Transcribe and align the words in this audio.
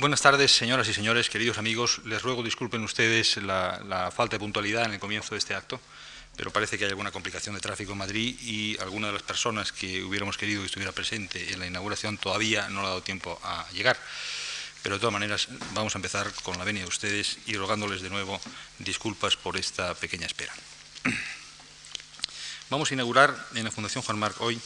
Buenas 0.00 0.22
tardes, 0.22 0.50
señoras 0.50 0.88
y 0.88 0.94
señores, 0.94 1.28
queridos 1.28 1.58
amigos. 1.58 2.00
Les 2.06 2.22
ruego 2.22 2.42
disculpen 2.42 2.82
ustedes 2.84 3.36
la, 3.36 4.10
falta 4.16 4.36
de 4.36 4.40
puntualidad 4.40 4.86
en 4.86 4.94
el 4.94 4.98
comienzo 4.98 5.34
de 5.34 5.38
este 5.38 5.54
acto, 5.54 5.78
pero 6.38 6.50
parece 6.50 6.78
que 6.78 6.84
hay 6.84 6.90
alguna 6.90 7.12
complicación 7.12 7.54
de 7.54 7.60
tráfico 7.60 7.92
en 7.92 7.98
Madrid 7.98 8.34
y 8.40 8.80
alguna 8.80 9.08
de 9.08 9.12
las 9.12 9.22
personas 9.22 9.72
que 9.72 10.02
hubiéramos 10.02 10.38
querido 10.38 10.62
que 10.62 10.66
estuviera 10.68 10.92
presente 10.92 11.52
en 11.52 11.60
la 11.60 11.66
inauguración 11.66 12.16
todavía 12.16 12.70
no 12.70 12.80
le 12.80 12.86
ha 12.86 12.88
dado 12.88 13.02
tiempo 13.02 13.38
a 13.44 13.66
llegar. 13.72 13.98
Pero 14.82 14.94
de 14.94 15.00
todas 15.00 15.12
maneras 15.12 15.48
vamos 15.74 15.94
a 15.94 15.98
empezar 15.98 16.32
con 16.44 16.56
la 16.56 16.64
venia 16.64 16.80
de 16.80 16.88
ustedes 16.88 17.36
y 17.44 17.58
rogándoles 17.58 18.00
de 18.00 18.08
nuevo 18.08 18.40
disculpas 18.78 19.36
por 19.36 19.58
esta 19.58 19.92
pequeña 19.94 20.24
espera. 20.24 20.54
Vamos 22.70 22.90
a 22.90 22.94
inaugurar 22.94 23.36
en 23.54 23.64
la 23.64 23.70
Fundación 23.70 24.02
Juan 24.02 24.18
Marc 24.18 24.40
hoy 24.40 24.58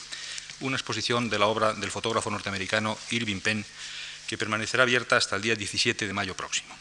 una 0.61 0.77
exposición 0.77 1.29
de 1.29 1.41
la 1.41 1.47
obra 1.47 1.75
del 1.75 1.91
fotógrafo 1.91 2.31
norteamericano 2.31 2.97
Irving 3.11 3.41
Penn 3.41 3.65
permanecerá 4.37 4.83
abierta 4.83 5.17
hasta 5.17 5.37
el 5.37 5.43
día 5.43 5.55
17 5.55 6.07
de 6.07 6.13
mayo 6.13 6.35
próximo. 6.35 6.75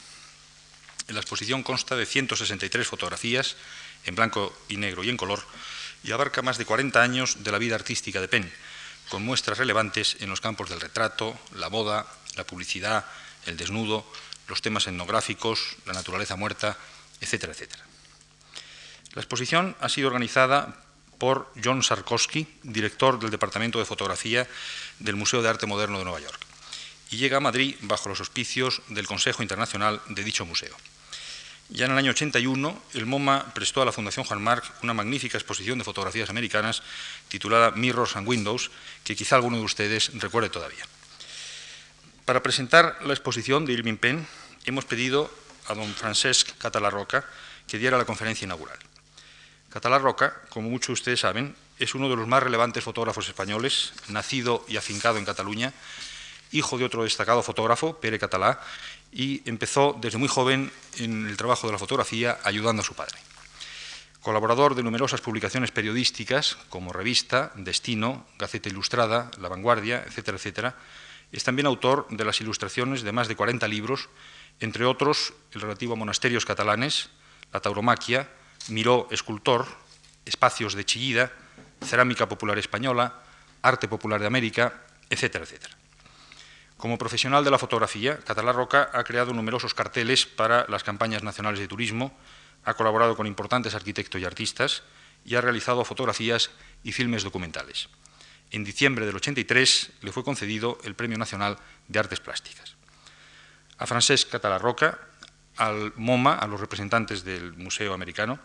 La 1.07 1.19
exposición 1.19 1.63
consta 1.63 1.95
de 1.95 2.05
163 2.05 2.87
fotografías 2.87 3.55
en 4.05 4.15
blanco 4.15 4.55
y 4.69 4.77
negro 4.77 5.03
y 5.03 5.09
en 5.09 5.17
color 5.17 5.43
y 6.03 6.11
abarca 6.11 6.41
más 6.41 6.57
de 6.57 6.65
40 6.65 7.01
años 7.01 7.43
de 7.43 7.51
la 7.51 7.57
vida 7.57 7.75
artística 7.75 8.21
de 8.21 8.27
Penn, 8.27 8.51
con 9.09 9.23
muestras 9.23 9.57
relevantes 9.57 10.17
en 10.19 10.29
los 10.29 10.41
campos 10.41 10.69
del 10.69 10.81
retrato, 10.81 11.37
la 11.55 11.69
moda, 11.69 12.07
la 12.35 12.45
publicidad, 12.45 13.05
el 13.45 13.57
desnudo, 13.57 14.05
los 14.47 14.61
temas 14.61 14.87
etnográficos, 14.87 15.75
la 15.85 15.93
naturaleza 15.93 16.35
muerta, 16.35 16.77
etcétera, 17.21 17.53
etcétera. 17.53 17.83
La 19.13 19.21
exposición 19.21 19.75
ha 19.79 19.89
sido 19.89 20.07
organizada 20.07 20.83
por 21.19 21.51
John 21.63 21.83
Sarkowski, 21.83 22.47
director 22.63 23.19
del 23.19 23.29
Departamento 23.29 23.79
de 23.79 23.85
Fotografía 23.85 24.47
del 24.99 25.15
Museo 25.15 25.41
de 25.41 25.49
Arte 25.49 25.67
Moderno 25.67 25.99
de 25.99 26.05
Nueva 26.05 26.19
York 26.19 26.52
y 27.13 27.17
llega 27.17 27.37
a 27.37 27.39
Madrid 27.39 27.75
bajo 27.81 28.09
los 28.09 28.19
auspicios 28.19 28.81
del 28.87 29.05
Consejo 29.05 29.43
Internacional 29.43 30.01
de 30.09 30.23
dicho 30.23 30.47
museo. 30.47 30.75
Ya 31.69 31.85
en 31.85 31.91
el 31.91 31.97
año 31.99 32.09
81, 32.09 32.81
el 32.95 33.05
MoMA 33.05 33.53
prestó 33.53 33.83
a 33.83 33.85
la 33.85 33.91
Fundación 33.91 34.25
Juan 34.25 34.41
Marc 34.41 34.65
una 34.81 34.95
magnífica 34.95 35.37
exposición 35.37 35.77
de 35.77 35.83
fotografías 35.83 36.31
americanas 36.31 36.81
titulada 37.27 37.69
Mirrors 37.69 38.15
and 38.15 38.27
Windows, 38.27 38.71
que 39.03 39.15
quizá 39.15 39.35
alguno 39.35 39.57
de 39.57 39.63
ustedes 39.63 40.09
recuerde 40.19 40.49
todavía. 40.49 40.83
Para 42.25 42.41
presentar 42.41 42.97
la 43.05 43.13
exposición 43.13 43.65
de 43.65 43.73
Irving 43.73 43.97
Penn, 43.97 44.27
hemos 44.65 44.85
pedido 44.85 45.29
a 45.67 45.75
don 45.75 45.93
Francesc 45.93 46.57
Catalarroca 46.57 47.23
que 47.67 47.77
diera 47.77 47.99
la 47.99 48.05
conferencia 48.05 48.45
inaugural. 48.45 48.79
Catalarroca, 49.69 50.41
como 50.49 50.71
muchos 50.71 50.87
de 50.87 50.93
ustedes 50.93 51.19
saben, 51.19 51.55
es 51.77 51.93
uno 51.93 52.09
de 52.09 52.15
los 52.15 52.27
más 52.27 52.41
relevantes 52.41 52.83
fotógrafos 52.83 53.27
españoles, 53.27 53.93
nacido 54.07 54.65
y 54.67 54.77
afincado 54.77 55.19
en 55.19 55.25
Cataluña, 55.25 55.73
hijo 56.53 56.77
de 56.77 56.85
otro 56.85 57.03
destacado 57.03 57.43
fotógrafo, 57.43 57.99
Pere 57.99 58.19
Catalá, 58.19 58.61
y 59.11 59.47
empezó 59.49 59.97
desde 59.99 60.17
muy 60.17 60.27
joven 60.27 60.71
en 60.97 61.27
el 61.27 61.37
trabajo 61.37 61.67
de 61.67 61.73
la 61.73 61.79
fotografía 61.79 62.39
ayudando 62.43 62.81
a 62.81 62.85
su 62.85 62.93
padre. 62.93 63.17
Colaborador 64.21 64.73
de 64.73 64.83
numerosas 64.83 65.19
publicaciones 65.19 65.71
periodísticas 65.71 66.57
como 66.69 66.93
Revista, 66.93 67.51
Destino, 67.55 68.25
Gaceta 68.39 68.69
Ilustrada, 68.69 69.29
La 69.37 69.49
Vanguardia, 69.49 70.03
etcétera, 70.07 70.37
etcétera, 70.37 70.75
es 71.31 71.43
también 71.43 71.65
autor 71.65 72.07
de 72.09 72.23
las 72.23 72.39
ilustraciones 72.39 73.01
de 73.01 73.11
más 73.11 73.27
de 73.27 73.35
40 73.35 73.67
libros, 73.67 74.09
entre 74.59 74.85
otros 74.85 75.33
el 75.51 75.61
relativo 75.61 75.93
a 75.93 75.97
monasterios 75.97 76.45
catalanes, 76.45 77.09
La 77.51 77.59
Tauromaquia, 77.59 78.29
Miró 78.69 79.07
Escultor, 79.11 79.67
Espacios 80.25 80.73
de 80.73 80.85
Chillida, 80.85 81.33
Cerámica 81.83 82.29
Popular 82.29 82.57
Española, 82.57 83.21
Arte 83.61 83.87
Popular 83.87 84.21
de 84.21 84.27
América, 84.27 84.83
etcétera, 85.09 85.43
etcétera. 85.43 85.82
Como 86.83 86.97
profesional 86.97 87.45
de 87.45 87.49
la 87.49 87.57
fotografía, 87.57 88.19
Catalá 88.27 88.51
Roca 88.51 88.89
ha 88.91 89.05
creado 89.05 89.31
numerosos 89.31 89.73
carteles 89.73 90.25
para 90.25 90.65
las 90.67 90.83
campañas 90.83 91.23
nacionales 91.23 91.61
de 91.61 91.69
turismo, 91.69 92.11
ha 92.65 92.73
colaborado 92.73 93.15
con 93.15 93.25
importantes 93.25 93.73
arquitectos 93.73 94.19
y 94.19 94.25
artistas 94.25 94.83
y 95.23 95.35
ha 95.35 95.39
realizado 95.39 95.85
fotografías 95.85 96.51
y 96.83 96.91
filmes 96.91 97.23
documentales. 97.23 97.87
En 98.51 98.65
diciembre 98.65 99.05
del 99.05 99.15
83 99.15 99.91
le 100.01 100.11
fue 100.11 100.25
concedido 100.25 100.77
el 100.83 100.93
Premio 100.93 101.17
Nacional 101.17 101.57
de 101.87 101.99
Artes 101.99 102.19
Plásticas. 102.19 102.75
A 103.77 103.87
Francesc 103.87 104.29
Catalá 104.29 104.57
Roca, 104.57 104.99
al 105.55 105.93
MoMA, 105.95 106.35
a 106.35 106.47
los 106.47 106.59
representantes 106.59 107.23
del 107.23 107.53
Museo 107.53 107.93
Americano 107.93 108.39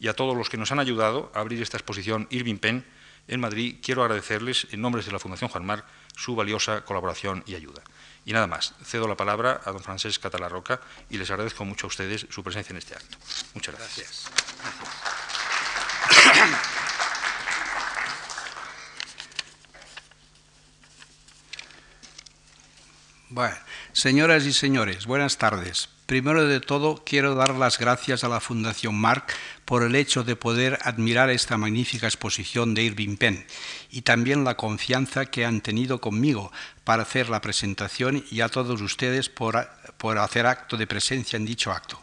y 0.00 0.08
a 0.08 0.14
todos 0.14 0.36
los 0.36 0.50
que 0.50 0.56
nos 0.56 0.72
han 0.72 0.80
ayudado 0.80 1.30
a 1.32 1.38
abrir 1.38 1.62
esta 1.62 1.76
exposición 1.76 2.26
Irving 2.30 2.58
Penn 2.58 2.84
en 3.28 3.40
Madrid, 3.40 3.76
quiero 3.82 4.02
agradecerles 4.02 4.66
en 4.70 4.80
nombre 4.80 5.02
de 5.02 5.12
la 5.12 5.18
Fundación 5.18 5.50
Juan 5.50 5.64
Marc 5.64 5.84
su 6.16 6.36
valiosa 6.36 6.84
colaboración 6.84 7.42
y 7.46 7.54
ayuda. 7.54 7.82
Y 8.24 8.32
nada 8.32 8.46
más, 8.46 8.74
cedo 8.84 9.08
la 9.08 9.16
palabra 9.16 9.60
a 9.64 9.72
don 9.72 9.82
Francesc 9.82 10.22
Catalarroca 10.22 10.80
y 11.10 11.18
les 11.18 11.30
agradezco 11.30 11.64
mucho 11.64 11.86
a 11.86 11.88
ustedes 11.88 12.26
su 12.30 12.42
presencia 12.42 12.72
en 12.72 12.78
este 12.78 12.94
acto. 12.94 13.18
Muchas 13.54 13.76
gracias. 13.76 14.30
Bueno, 23.30 23.56
señoras 23.92 24.46
y 24.46 24.52
señores, 24.52 25.06
buenas 25.06 25.38
tardes. 25.38 25.88
Primero 26.06 26.46
de 26.46 26.60
todo, 26.60 27.02
quiero 27.04 27.34
dar 27.34 27.54
las 27.56 27.78
gracias 27.78 28.22
a 28.22 28.28
la 28.28 28.40
Fundación 28.40 28.94
Marc 28.94 29.34
por 29.64 29.82
el 29.82 29.96
hecho 29.96 30.24
de 30.24 30.36
poder 30.36 30.78
admirar 30.82 31.30
esta 31.30 31.56
magnífica 31.56 32.06
exposición 32.06 32.74
de 32.74 32.82
Irving 32.82 33.16
Penn 33.16 33.46
y 33.90 34.02
también 34.02 34.44
la 34.44 34.56
confianza 34.56 35.26
que 35.26 35.44
han 35.44 35.60
tenido 35.60 36.00
conmigo 36.00 36.52
para 36.84 37.02
hacer 37.02 37.28
la 37.28 37.40
presentación 37.40 38.24
y 38.30 38.40
a 38.40 38.48
todos 38.48 38.80
ustedes 38.80 39.28
por, 39.28 39.68
por 39.96 40.18
hacer 40.18 40.46
acto 40.46 40.76
de 40.76 40.86
presencia 40.86 41.36
en 41.36 41.46
dicho 41.46 41.72
acto. 41.72 42.00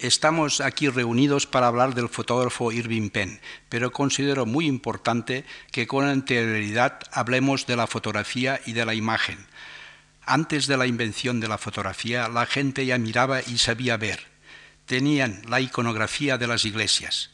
Estamos 0.00 0.62
aquí 0.62 0.88
reunidos 0.88 1.46
para 1.46 1.66
hablar 1.66 1.94
del 1.94 2.08
fotógrafo 2.08 2.72
Irving 2.72 3.10
Penn, 3.10 3.38
pero 3.68 3.92
considero 3.92 4.46
muy 4.46 4.66
importante 4.66 5.44
que 5.72 5.86
con 5.86 6.06
anterioridad 6.06 7.00
hablemos 7.12 7.66
de 7.66 7.76
la 7.76 7.86
fotografía 7.86 8.62
y 8.64 8.72
de 8.72 8.86
la 8.86 8.94
imagen. 8.94 9.46
Antes 10.32 10.68
de 10.68 10.76
la 10.76 10.86
invención 10.86 11.40
de 11.40 11.48
la 11.48 11.58
fotografía, 11.58 12.28
la 12.28 12.46
gente 12.46 12.86
ya 12.86 12.98
miraba 12.98 13.40
y 13.42 13.58
sabía 13.58 13.96
ver. 13.96 14.28
Tenían 14.86 15.42
la 15.48 15.60
iconografía 15.60 16.38
de 16.38 16.46
las 16.46 16.64
iglesias. 16.64 17.30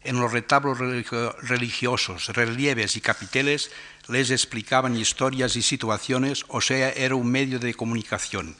En 0.00 0.20
los 0.20 0.30
retablos 0.30 0.78
religiosos, 0.78 2.28
relieves 2.28 2.94
y 2.94 3.00
capiteles 3.00 3.72
les 4.06 4.30
explicaban 4.30 4.96
historias 4.96 5.56
y 5.56 5.62
situaciones, 5.62 6.44
o 6.46 6.60
sea, 6.60 6.90
era 6.90 7.16
un 7.16 7.28
medio 7.28 7.58
de 7.58 7.74
comunicación. 7.74 8.56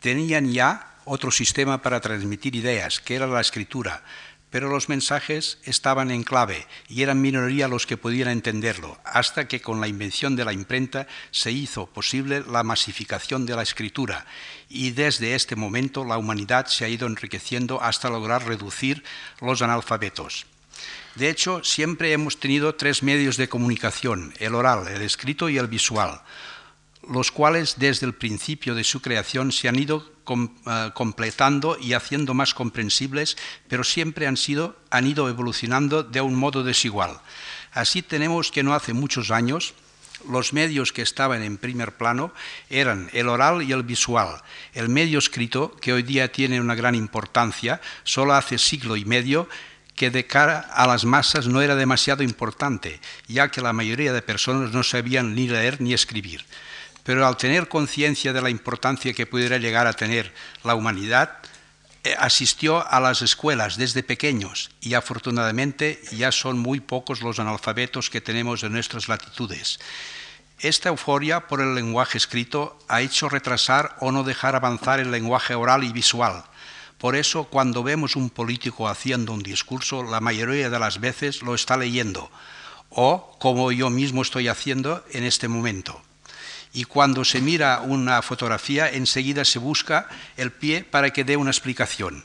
Tenían 0.00 0.52
ya 0.52 0.96
otro 1.04 1.30
sistema 1.30 1.80
para 1.80 2.00
transmitir 2.00 2.56
ideas, 2.56 2.98
que 2.98 3.14
era 3.14 3.28
la 3.28 3.40
escritura, 3.40 4.02
pero 4.52 4.68
los 4.68 4.90
mensajes 4.90 5.58
estaban 5.64 6.10
en 6.10 6.22
clave 6.24 6.66
y 6.86 7.02
eran 7.02 7.22
minoría 7.22 7.68
los 7.68 7.86
que 7.86 7.96
podían 7.96 8.28
entenderlo, 8.28 8.98
hasta 9.02 9.48
que 9.48 9.62
con 9.62 9.80
la 9.80 9.88
invención 9.88 10.36
de 10.36 10.44
la 10.44 10.52
imprenta 10.52 11.08
se 11.30 11.50
hizo 11.50 11.86
posible 11.86 12.44
la 12.46 12.62
masificación 12.62 13.46
de 13.46 13.56
la 13.56 13.62
escritura 13.62 14.26
y 14.68 14.90
desde 14.90 15.34
este 15.34 15.56
momento 15.56 16.04
la 16.04 16.18
humanidad 16.18 16.66
se 16.66 16.84
ha 16.84 16.88
ido 16.88 17.06
enriqueciendo 17.06 17.82
hasta 17.82 18.10
lograr 18.10 18.46
reducir 18.46 19.02
los 19.40 19.62
analfabetos. 19.62 20.44
De 21.14 21.30
hecho, 21.30 21.64
siempre 21.64 22.12
hemos 22.12 22.38
tenido 22.38 22.74
tres 22.74 23.02
medios 23.02 23.38
de 23.38 23.48
comunicación, 23.48 24.34
el 24.38 24.54
oral, 24.54 24.86
el 24.88 25.00
escrito 25.00 25.48
y 25.48 25.56
el 25.56 25.66
visual 25.66 26.20
los 27.08 27.30
cuales 27.30 27.76
desde 27.78 28.06
el 28.06 28.14
principio 28.14 28.74
de 28.74 28.84
su 28.84 29.00
creación 29.00 29.52
se 29.52 29.68
han 29.68 29.78
ido 29.78 30.12
eh, 30.28 30.90
completando 30.94 31.76
y 31.80 31.94
haciendo 31.94 32.34
más 32.34 32.54
comprensibles, 32.54 33.36
pero 33.68 33.82
siempre 33.84 34.26
han, 34.26 34.36
sido, 34.36 34.76
han 34.90 35.06
ido 35.06 35.28
evolucionando 35.28 36.02
de 36.02 36.20
un 36.20 36.34
modo 36.34 36.62
desigual. 36.62 37.20
Así 37.72 38.02
tenemos 38.02 38.52
que 38.52 38.62
no 38.62 38.74
hace 38.74 38.92
muchos 38.92 39.30
años 39.30 39.74
los 40.28 40.52
medios 40.52 40.92
que 40.92 41.02
estaban 41.02 41.42
en 41.42 41.58
primer 41.58 41.96
plano 41.96 42.32
eran 42.70 43.10
el 43.12 43.28
oral 43.28 43.62
y 43.62 43.72
el 43.72 43.82
visual. 43.82 44.40
El 44.72 44.88
medio 44.88 45.18
escrito, 45.18 45.74
que 45.80 45.92
hoy 45.92 46.04
día 46.04 46.30
tiene 46.30 46.60
una 46.60 46.76
gran 46.76 46.94
importancia, 46.94 47.80
solo 48.04 48.34
hace 48.34 48.58
siglo 48.58 48.96
y 48.96 49.04
medio 49.04 49.48
que 49.96 50.10
de 50.10 50.26
cara 50.26 50.60
a 50.60 50.86
las 50.86 51.04
masas 51.04 51.48
no 51.48 51.60
era 51.60 51.74
demasiado 51.74 52.22
importante, 52.22 53.00
ya 53.26 53.50
que 53.50 53.60
la 53.60 53.72
mayoría 53.72 54.12
de 54.12 54.22
personas 54.22 54.72
no 54.72 54.84
sabían 54.84 55.34
ni 55.34 55.48
leer 55.48 55.80
ni 55.80 55.92
escribir 55.92 56.44
pero 57.04 57.26
al 57.26 57.36
tener 57.36 57.68
conciencia 57.68 58.32
de 58.32 58.42
la 58.42 58.50
importancia 58.50 59.12
que 59.12 59.26
pudiera 59.26 59.58
llegar 59.58 59.86
a 59.86 59.92
tener 59.92 60.32
la 60.64 60.74
humanidad, 60.74 61.38
eh, 62.04 62.16
asistió 62.18 62.84
a 62.88 62.98
las 62.98 63.22
escuelas 63.22 63.76
desde 63.76 64.02
pequeños 64.02 64.70
y 64.80 64.94
afortunadamente 64.94 66.00
ya 66.10 66.32
son 66.32 66.58
muy 66.58 66.80
pocos 66.80 67.22
los 67.22 67.38
analfabetos 67.38 68.10
que 68.10 68.20
tenemos 68.20 68.64
en 68.64 68.72
nuestras 68.72 69.08
latitudes. 69.08 69.78
Esta 70.58 70.88
euforia 70.88 71.46
por 71.46 71.60
el 71.60 71.74
lenguaje 71.74 72.18
escrito 72.18 72.78
ha 72.88 73.02
hecho 73.02 73.28
retrasar 73.28 73.96
o 74.00 74.10
no 74.10 74.24
dejar 74.24 74.56
avanzar 74.56 75.00
el 75.00 75.10
lenguaje 75.10 75.54
oral 75.54 75.84
y 75.84 75.92
visual. 75.92 76.44
Por 76.98 77.16
eso, 77.16 77.44
cuando 77.44 77.82
vemos 77.82 78.14
un 78.14 78.30
político 78.30 78.88
haciendo 78.88 79.32
un 79.32 79.42
discurso, 79.42 80.04
la 80.04 80.20
mayoría 80.20 80.70
de 80.70 80.78
las 80.78 81.00
veces 81.00 81.42
lo 81.42 81.54
está 81.54 81.76
leyendo, 81.76 82.30
o 82.90 83.36
como 83.40 83.72
yo 83.72 83.90
mismo 83.90 84.22
estoy 84.22 84.46
haciendo 84.46 85.04
en 85.10 85.24
este 85.24 85.48
momento. 85.48 86.00
Y 86.72 86.84
cuando 86.84 87.24
se 87.24 87.40
mira 87.40 87.80
una 87.84 88.22
fotografía, 88.22 88.90
enseguida 88.90 89.44
se 89.44 89.58
busca 89.58 90.08
el 90.36 90.52
pie 90.52 90.84
para 90.84 91.10
que 91.10 91.24
dé 91.24 91.36
una 91.36 91.50
explicación. 91.50 92.24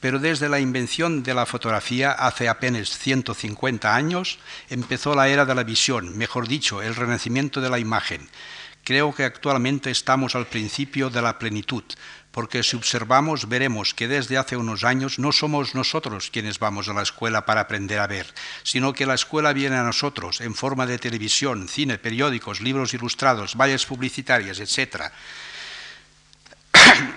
Pero 0.00 0.18
desde 0.18 0.50
la 0.50 0.60
invención 0.60 1.22
de 1.22 1.32
la 1.32 1.46
fotografía 1.46 2.12
hace 2.12 2.48
apenas 2.48 2.90
150 2.98 3.94
años 3.94 4.38
empezó 4.68 5.14
la 5.14 5.28
era 5.28 5.46
de 5.46 5.54
la 5.54 5.62
visión, 5.62 6.18
mejor 6.18 6.46
dicho, 6.46 6.82
el 6.82 6.94
renacimiento 6.94 7.60
de 7.60 7.70
la 7.70 7.78
imagen. 7.78 8.28
Creo 8.82 9.14
que 9.14 9.24
actualmente 9.24 9.90
estamos 9.90 10.34
al 10.34 10.46
principio 10.46 11.08
de 11.08 11.22
la 11.22 11.38
plenitud, 11.38 11.84
porque 12.34 12.64
si 12.64 12.74
observamos 12.74 13.48
veremos 13.48 13.94
que 13.94 14.08
desde 14.08 14.36
hace 14.36 14.56
unos 14.56 14.82
años 14.82 15.20
no 15.20 15.30
somos 15.30 15.76
nosotros 15.76 16.30
quienes 16.34 16.58
vamos 16.58 16.88
a 16.88 16.92
la 16.92 17.06
escuela 17.06 17.46
para 17.46 17.62
aprender 17.62 18.00
a 18.00 18.08
ver, 18.08 18.26
sino 18.64 18.92
que 18.92 19.06
la 19.06 19.14
escuela 19.14 19.52
viene 19.52 19.76
a 19.76 19.84
nosotros 19.84 20.40
en 20.40 20.52
forma 20.56 20.84
de 20.84 20.98
televisión, 20.98 21.68
cine, 21.68 21.96
periódicos, 21.96 22.60
libros 22.60 22.92
ilustrados, 22.92 23.54
vallas 23.54 23.86
publicitarias, 23.86 24.58
etc. 24.58 25.14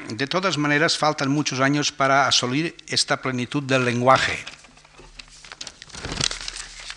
De 0.09 0.27
todas 0.27 0.59
maneras, 0.59 0.99
faltan 0.99 1.31
muchos 1.31 1.61
años 1.61 1.91
para 1.91 2.27
asolir 2.27 2.77
esta 2.87 3.17
plenitud 3.17 3.63
del 3.63 3.85
lenguaje 3.85 4.45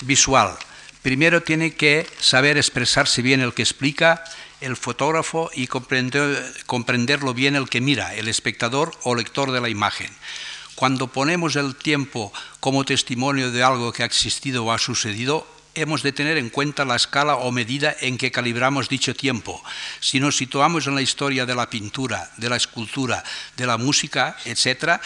visual. 0.05 0.59
Primero 1.01 1.43
tiene 1.43 1.75
que 1.75 2.07
saber 2.21 2.59
expresarse 2.59 3.23
bien 3.23 3.41
el 3.41 3.55
que 3.55 3.63
explica, 3.63 4.23
el 4.61 4.77
fotógrafo 4.77 5.51
y 5.55 5.67
comprenderlo 5.67 7.35
bien 7.35 7.57
el 7.57 7.69
que 7.69 7.81
mira, 7.81 8.15
el 8.15 8.29
espectador 8.29 8.93
o 9.03 9.15
lector 9.15 9.51
de 9.53 9.61
la 9.61 9.69
imagen. 9.69 10.11
Cuando 10.75 11.09
ponemos 11.09 11.57
el 11.57 11.77
tiempo 11.77 12.33
como 12.59 12.85
testimonio 12.85 13.51
de 13.51 13.63
algo 13.63 13.93
que 13.93 14.03
ha 14.03 14.07
existido 14.07 14.65
o 14.65 14.73
ha 14.73 14.79
sucedido, 14.79 15.47
hemos 15.75 16.03
de 16.03 16.13
tener 16.13 16.37
en 16.39 16.51
cuenta 16.51 16.85
la 16.85 16.97
escala 16.97 17.37
o 17.37 17.53
medida 17.53 17.95
en 18.01 18.19
que 18.19 18.33
calibramos 18.33 18.89
dicho 18.89 19.15
tiempo. 19.15 19.63
Si 20.01 20.21
nos 20.21 20.37
situamos 20.37 20.87
en 20.87 20.95
la 20.95 21.03
historia 21.03 21.47
de 21.47 21.55
la 21.55 21.71
pintura, 21.71 22.31
de 22.39 22.49
la 22.49 22.57
escultura, 22.57 23.23
de 23.57 23.67
la 23.67 23.77
música, 23.77 24.37
etc., 24.45 25.01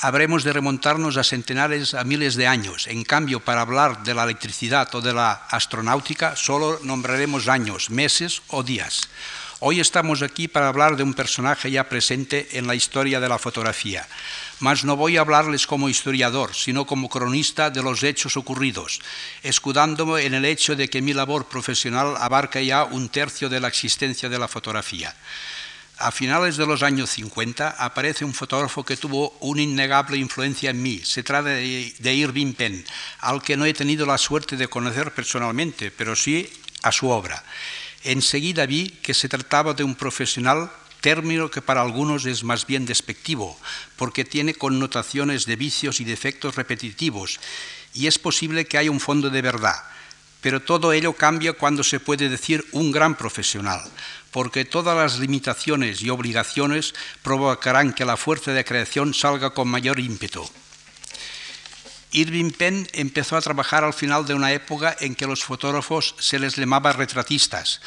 habremos 0.00 0.44
de 0.44 0.52
remontarnos 0.52 1.16
a 1.16 1.24
centenares, 1.24 1.92
a 1.94 2.04
miles 2.04 2.34
de 2.34 2.46
años. 2.46 2.86
En 2.88 3.04
cambio, 3.04 3.40
para 3.40 3.60
hablar 3.60 4.02
de 4.02 4.14
la 4.14 4.24
electricidad 4.24 4.92
o 4.94 5.00
de 5.00 5.12
la 5.12 5.32
astronáutica, 5.50 6.36
solo 6.36 6.80
nombraremos 6.82 7.48
años, 7.48 7.90
meses 7.90 8.42
o 8.48 8.62
días. 8.62 9.08
Hoy 9.62 9.78
estamos 9.78 10.22
aquí 10.22 10.48
para 10.48 10.68
hablar 10.68 10.96
de 10.96 11.02
un 11.02 11.12
personaje 11.12 11.70
ya 11.70 11.86
presente 11.86 12.56
en 12.56 12.66
la 12.66 12.74
historia 12.74 13.20
de 13.20 13.28
la 13.28 13.38
fotografía. 13.38 14.08
Mas 14.58 14.84
no 14.84 14.96
voy 14.96 15.18
a 15.18 15.20
hablarles 15.20 15.66
como 15.66 15.90
historiador, 15.90 16.54
sino 16.54 16.86
como 16.86 17.10
cronista 17.10 17.68
de 17.68 17.82
los 17.82 18.02
hechos 18.02 18.38
ocurridos, 18.38 19.00
escudándome 19.42 20.24
en 20.24 20.32
el 20.32 20.46
hecho 20.46 20.76
de 20.76 20.88
que 20.88 21.02
mi 21.02 21.12
labor 21.12 21.44
profesional 21.44 22.16
abarca 22.18 22.62
ya 22.62 22.84
un 22.84 23.10
tercio 23.10 23.50
de 23.50 23.60
la 23.60 23.68
existencia 23.68 24.30
de 24.30 24.38
la 24.38 24.48
fotografía. 24.48 25.14
A 26.00 26.10
finales 26.12 26.56
de 26.56 26.64
los 26.64 26.82
años 26.82 27.10
50 27.10 27.76
aparece 27.78 28.24
un 28.24 28.32
fotógrafo 28.32 28.82
que 28.82 28.96
tuvo 28.96 29.36
una 29.40 29.60
innegable 29.60 30.16
influencia 30.16 30.70
en 30.70 30.80
mí. 30.82 31.02
Se 31.04 31.22
trata 31.22 31.50
de 31.50 32.14
Irving 32.14 32.54
Penn, 32.54 32.82
al 33.18 33.42
que 33.42 33.54
no 33.54 33.66
he 33.66 33.74
tenido 33.74 34.06
la 34.06 34.16
suerte 34.16 34.56
de 34.56 34.66
conocer 34.66 35.12
personalmente, 35.12 35.90
pero 35.90 36.16
sí 36.16 36.50
a 36.80 36.90
su 36.90 37.10
obra. 37.10 37.44
Enseguida 38.02 38.64
vi 38.64 38.88
que 39.02 39.12
se 39.12 39.28
trataba 39.28 39.74
de 39.74 39.84
un 39.84 39.94
profesional, 39.94 40.70
término 41.02 41.50
que 41.50 41.60
para 41.60 41.82
algunos 41.82 42.24
es 42.24 42.44
más 42.44 42.66
bien 42.66 42.86
despectivo, 42.86 43.60
porque 43.96 44.24
tiene 44.24 44.54
connotaciones 44.54 45.44
de 45.44 45.56
vicios 45.56 46.00
y 46.00 46.04
defectos 46.04 46.56
repetitivos, 46.56 47.40
y 47.92 48.06
es 48.06 48.18
posible 48.18 48.64
que 48.64 48.78
haya 48.78 48.90
un 48.90 49.00
fondo 49.00 49.28
de 49.28 49.42
verdad. 49.42 49.76
Pero 50.40 50.62
todo 50.62 50.94
ello 50.94 51.12
cambia 51.12 51.52
cuando 51.52 51.84
se 51.84 52.00
puede 52.00 52.30
decir 52.30 52.64
un 52.72 52.90
gran 52.90 53.14
profesional, 53.14 53.82
porque 54.30 54.64
todas 54.64 54.96
las 54.96 55.18
limitaciones 55.18 56.02
y 56.02 56.10
obligaciones 56.10 56.94
provocarán 57.22 57.92
que 57.92 58.04
la 58.04 58.16
fuerza 58.16 58.52
de 58.52 58.64
creación 58.64 59.14
salga 59.14 59.50
con 59.50 59.68
mayor 59.68 59.98
ímpetu. 59.98 60.48
Irving 62.12 62.50
Penn 62.50 62.88
empezó 62.92 63.36
a 63.36 63.40
trabajar 63.40 63.84
al 63.84 63.94
final 63.94 64.26
de 64.26 64.34
una 64.34 64.52
época 64.52 64.96
en 65.00 65.14
que 65.14 65.26
los 65.26 65.44
fotógrafos 65.44 66.16
se 66.18 66.40
les 66.40 66.56
llamaba 66.56 66.92
retratistas, 66.92 67.80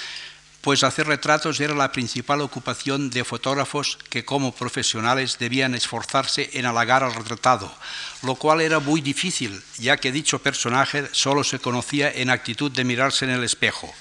pues 0.63 0.85
hacer 0.85 1.07
retratos 1.07 1.59
era 1.59 1.75
la 1.75 1.91
principal 1.91 2.39
ocupación 2.39 3.09
de 3.09 3.25
fotógrafos 3.25 3.99
que 4.09 4.23
como 4.23 4.55
profesionales 4.55 5.37
debían 5.37 5.75
esforzarse 5.75 6.51
en 6.53 6.65
halagar 6.65 7.03
al 7.03 7.13
retratado, 7.13 7.69
lo 8.21 8.35
cual 8.35 8.61
era 8.61 8.79
muy 8.79 9.01
difícil, 9.01 9.61
ya 9.77 9.97
que 9.97 10.13
dicho 10.13 10.39
personaje 10.39 11.09
solo 11.11 11.43
se 11.43 11.59
conocía 11.59 12.09
en 12.09 12.29
actitud 12.29 12.71
de 12.71 12.85
mirarse 12.85 13.25
en 13.25 13.31
el 13.31 13.43
espejo. 13.43 13.93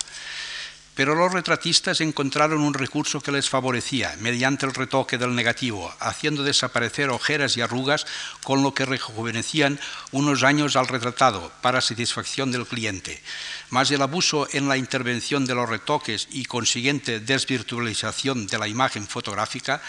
Pero 0.95 1.15
los 1.15 1.33
retratistas 1.33 2.03
encontraron 2.03 2.61
un 2.61 2.75
recurso 2.75 3.21
que 3.21 3.33
les 3.33 3.49
favorecía, 3.49 4.15
mediante 4.21 4.67
el 4.67 4.75
retoque 4.75 5.17
del 5.17 5.35
negativo, 5.35 5.93
haciendo 6.01 6.43
desaparecer 6.43 7.09
ojeras 7.09 7.57
y 7.57 7.63
arrugas, 7.63 8.07
con 8.43 8.63
lo 8.63 8.75
que 8.75 8.85
rejuvenecían 8.85 9.81
unos 10.11 10.43
años 10.43 10.77
al 10.77 10.89
retratado, 10.89 11.51
para 11.63 11.81
satisfacción 11.81 12.53
del 12.53 12.67
cliente. 12.67 13.23
Mas 13.71 13.91
el 13.91 14.03
abuso 14.03 14.47
en 14.53 14.69
la 14.69 14.77
intervención 14.77 15.47
de 15.47 15.55
los 15.55 15.69
retoques 15.69 16.29
y 16.31 16.45
consiguiente 16.45 17.21
desvirtualización 17.21 18.47
de 18.47 18.59
la 18.59 18.69
imagen 18.69 19.07
fotográfica 19.07 19.81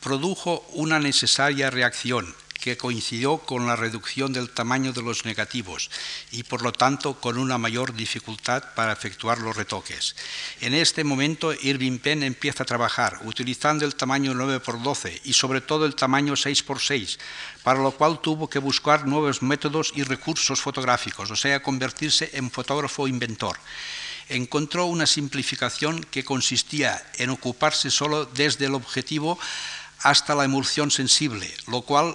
produjo 0.00 0.64
una 0.74 1.00
necesaria 1.00 1.70
reacción 1.70 2.32
que 2.64 2.78
coincidió 2.78 3.36
con 3.36 3.66
la 3.66 3.76
reducción 3.76 4.32
del 4.32 4.48
tamaño 4.48 4.94
de 4.94 5.02
los 5.02 5.26
negativos 5.26 5.90
y 6.30 6.44
por 6.44 6.62
lo 6.62 6.72
tanto 6.72 7.20
con 7.20 7.36
una 7.36 7.58
mayor 7.58 7.92
dificultad 7.92 8.72
para 8.74 8.94
efectuar 8.94 9.36
los 9.36 9.54
retoques. 9.54 10.16
En 10.62 10.72
este 10.72 11.04
momento 11.04 11.52
Irving 11.52 11.98
Penn 11.98 12.22
empieza 12.22 12.62
a 12.62 12.66
trabajar 12.66 13.20
utilizando 13.24 13.84
el 13.84 13.96
tamaño 13.96 14.32
9x12 14.32 15.20
y 15.24 15.34
sobre 15.34 15.60
todo 15.60 15.84
el 15.84 15.94
tamaño 15.94 16.32
6x6, 16.32 17.18
para 17.62 17.82
lo 17.82 17.90
cual 17.90 18.22
tuvo 18.22 18.48
que 18.48 18.60
buscar 18.60 19.06
nuevos 19.06 19.42
métodos 19.42 19.92
y 19.94 20.02
recursos 20.02 20.62
fotográficos, 20.62 21.30
o 21.30 21.36
sea, 21.36 21.62
convertirse 21.62 22.30
en 22.32 22.50
fotógrafo 22.50 23.06
inventor 23.06 23.58
encontró 24.30 24.86
una 24.86 25.04
simplificación 25.04 26.02
que 26.02 26.24
consistía 26.24 27.04
en 27.18 27.28
ocuparse 27.28 27.90
solo 27.90 28.24
desde 28.24 28.64
el 28.64 28.74
objetivo 28.74 29.38
hasta 30.04 30.34
la 30.34 30.44
emulsión 30.44 30.90
sensible, 30.90 31.50
lo 31.66 31.80
cual 31.80 32.14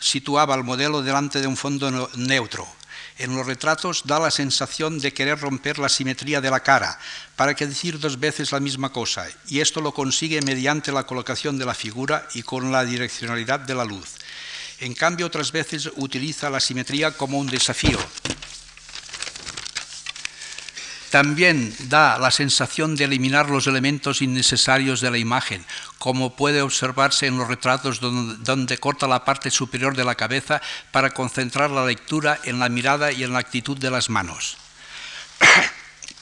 situaba 0.00 0.54
al 0.54 0.64
modelo 0.64 1.02
delante 1.02 1.40
de 1.40 1.46
un 1.46 1.56
fondo 1.56 2.10
neutro. 2.16 2.66
En 3.18 3.36
los 3.36 3.46
retratos 3.46 4.02
da 4.06 4.18
la 4.18 4.30
sensación 4.30 4.98
de 4.98 5.12
querer 5.12 5.38
romper 5.38 5.78
la 5.78 5.90
simetría 5.90 6.40
de 6.40 6.50
la 6.50 6.60
cara, 6.60 6.98
para 7.36 7.54
que 7.54 7.66
decir 7.66 8.00
dos 8.00 8.18
veces 8.18 8.50
la 8.50 8.60
misma 8.60 8.92
cosa, 8.92 9.28
y 9.46 9.60
esto 9.60 9.82
lo 9.82 9.92
consigue 9.92 10.40
mediante 10.40 10.90
la 10.90 11.04
colocación 11.04 11.58
de 11.58 11.66
la 11.66 11.74
figura 11.74 12.26
y 12.34 12.42
con 12.42 12.72
la 12.72 12.84
direccionalidad 12.84 13.60
de 13.60 13.74
la 13.74 13.84
luz. 13.84 14.16
En 14.80 14.94
cambio, 14.94 15.26
otras 15.26 15.52
veces 15.52 15.90
utiliza 15.96 16.48
la 16.48 16.60
simetría 16.60 17.12
como 17.12 17.38
un 17.38 17.46
desafío, 17.46 17.98
también 21.10 21.74
da 21.88 22.18
la 22.18 22.30
sensación 22.30 22.94
de 22.94 23.04
eliminar 23.04 23.50
los 23.50 23.66
elementos 23.66 24.22
innecesarios 24.22 25.00
de 25.00 25.10
la 25.10 25.18
imagen, 25.18 25.64
como 25.98 26.36
puede 26.36 26.62
observarse 26.62 27.26
en 27.26 27.36
los 27.36 27.48
retratos 27.48 28.00
donde, 28.00 28.78
corta 28.78 29.08
la 29.08 29.24
parte 29.24 29.50
superior 29.50 29.96
de 29.96 30.04
la 30.04 30.14
cabeza 30.14 30.62
para 30.92 31.10
concentrar 31.10 31.70
la 31.70 31.84
lectura 31.84 32.38
en 32.44 32.58
la 32.60 32.68
mirada 32.68 33.12
y 33.12 33.24
en 33.24 33.32
la 33.32 33.40
actitud 33.40 33.76
de 33.76 33.90
las 33.90 34.08
manos. 34.08 34.56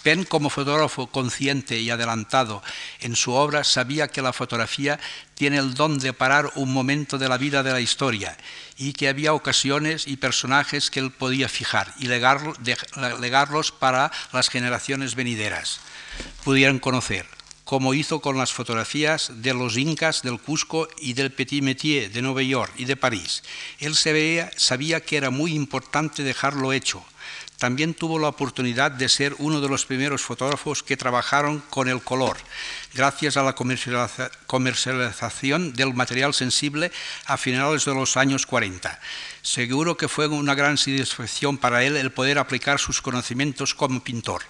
Penn, 0.03 0.25
como 0.25 0.51
fotógrafo 0.51 1.09
consciente 1.09 1.79
y 1.79 1.91
adelantado 1.91 2.63
en 3.01 3.17
su 3.17 3.33
obra, 3.33 3.65
sabía 3.65 4.09
que 4.09 4.23
la 4.23 4.33
fotografía 4.33 4.99
tiene 5.35 5.59
el 5.59 5.75
don 5.75 5.99
de 5.99 6.13
parar 6.13 6.51
un 6.55 6.73
momento 6.73 7.19
de 7.19 7.29
la 7.29 7.39
vida 7.39 7.63
de 7.63 7.73
la 7.73 7.81
historia 7.81 8.37
y 8.77 8.93
que 8.93 9.09
había 9.09 9.35
ocasiones 9.35 10.07
y 10.07 10.17
personajes 10.17 10.91
que 10.91 11.01
él 11.01 11.11
podía 11.11 11.49
fijar 11.49 11.93
y 11.99 12.07
legarlos 12.07 13.73
para 13.73 14.13
las 14.33 14.49
generaciones 14.49 15.15
venideras 15.15 15.81
pudieran 16.45 16.79
conocer, 16.79 17.27
como 17.65 17.95
hizo 17.95 18.21
con 18.21 18.39
las 18.39 18.53
fotografías 18.53 19.31
de 19.43 19.55
los 19.55 19.77
incas 19.77 20.23
del 20.23 20.41
Cusco 20.41 20.89
y 20.99 21.13
del 21.13 21.33
Petit 21.33 21.63
Métier 21.63 22.11
de 22.11 22.23
Nueva 22.23 22.43
York 22.43 22.73
y 22.77 22.85
de 22.87 22.97
París. 22.97 23.43
Él 23.79 23.95
sabía 23.95 25.01
que 25.01 25.17
era 25.17 25.31
muy 25.31 25.55
importante 25.55 26.23
dejarlo 26.23 26.73
hecho 26.73 27.05
también 27.59 27.93
tuvo 27.93 28.19
la 28.19 28.29
oportunidad 28.29 28.93
de 28.93 29.09
ser 29.09 29.35
uno 29.39 29.61
de 29.61 29.69
los 29.69 29.85
primeros 29.85 30.23
fotógrafos 30.23 30.83
que 30.85 30.97
trabajaron 30.97 31.61
con 31.71 31.89
el 31.89 32.01
color, 32.01 32.37
gracias 32.95 33.37
a 33.37 33.43
la 33.43 33.55
comercialización 34.47 35.73
del 35.73 35.93
material 35.93 36.33
sensible 36.35 36.93
a 37.27 37.37
finales 37.37 37.85
de 37.85 37.95
los 37.95 38.17
años 38.17 38.47
40. 38.47 39.01
Seguro 39.43 39.97
que 39.97 40.09
fue 40.09 40.29
una 40.29 40.55
gran 40.55 40.79
satisfacción 40.79 41.59
para 41.59 41.83
él 41.83 41.97
el 41.97 42.13
poder 42.13 42.39
aplicar 42.39 42.79
sus 42.79 43.03
conocimientos 43.03 43.75
como 43.75 44.05
pintor. 44.05 44.43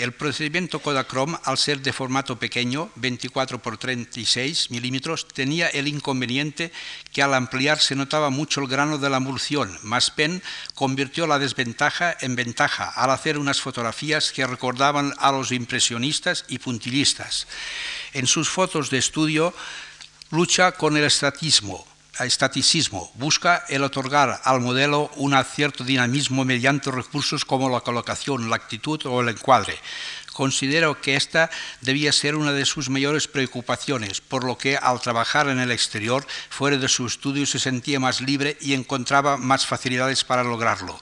El 0.00 0.12
procedimiento 0.12 0.78
Kodachrome, 0.78 1.36
al 1.44 1.58
ser 1.58 1.82
de 1.82 1.92
formato 1.92 2.38
pequeño, 2.38 2.88
24 2.96 3.60
por 3.60 3.76
36 3.76 4.70
milímetros, 4.70 5.28
tenía 5.28 5.68
el 5.68 5.88
inconveniente 5.88 6.72
que 7.12 7.22
al 7.22 7.34
ampliar 7.34 7.80
se 7.80 7.94
notaba 7.94 8.30
mucho 8.30 8.62
el 8.62 8.66
grano 8.66 8.96
de 8.96 9.10
la 9.10 9.18
emulsión. 9.18 9.78
Más 9.82 10.10
Pen 10.10 10.42
convirtió 10.74 11.26
la 11.26 11.38
desventaja 11.38 12.16
en 12.22 12.34
ventaja 12.34 12.88
al 12.88 13.10
hacer 13.10 13.36
unas 13.36 13.60
fotografías 13.60 14.32
que 14.32 14.46
recordaban 14.46 15.12
a 15.18 15.32
los 15.32 15.52
impresionistas 15.52 16.46
y 16.48 16.60
puntillistas. 16.60 17.46
En 18.14 18.26
sus 18.26 18.48
fotos 18.48 18.88
de 18.88 18.96
estudio 18.96 19.52
lucha 20.30 20.72
con 20.72 20.96
el 20.96 21.04
estatismo, 21.04 21.86
estaticismo, 22.24 23.10
busca 23.14 23.64
el 23.68 23.82
otorgar 23.82 24.40
al 24.44 24.60
modelo 24.60 25.10
un 25.16 25.34
cierto 25.44 25.84
dinamismo 25.84 26.44
mediante 26.44 26.90
recursos 26.90 27.44
como 27.44 27.68
la 27.68 27.80
colocación, 27.80 28.50
la 28.50 28.56
actitud 28.56 29.00
o 29.06 29.20
el 29.20 29.28
encuadre. 29.28 29.78
Considero 30.32 31.00
que 31.00 31.16
esta 31.16 31.50
debía 31.80 32.12
ser 32.12 32.34
una 32.36 32.52
de 32.52 32.64
sus 32.64 32.88
mayores 32.88 33.28
preocupaciones, 33.28 34.20
por 34.20 34.44
lo 34.44 34.56
que 34.56 34.76
al 34.76 35.00
trabajar 35.00 35.48
en 35.48 35.58
el 35.58 35.70
exterior, 35.70 36.26
fuera 36.48 36.76
de 36.76 36.88
su 36.88 37.06
estudio, 37.06 37.46
se 37.46 37.58
sentía 37.58 38.00
más 38.00 38.20
libre 38.20 38.56
y 38.60 38.74
encontraba 38.74 39.36
más 39.36 39.66
facilidades 39.66 40.24
para 40.24 40.44
lograrlo. 40.44 41.00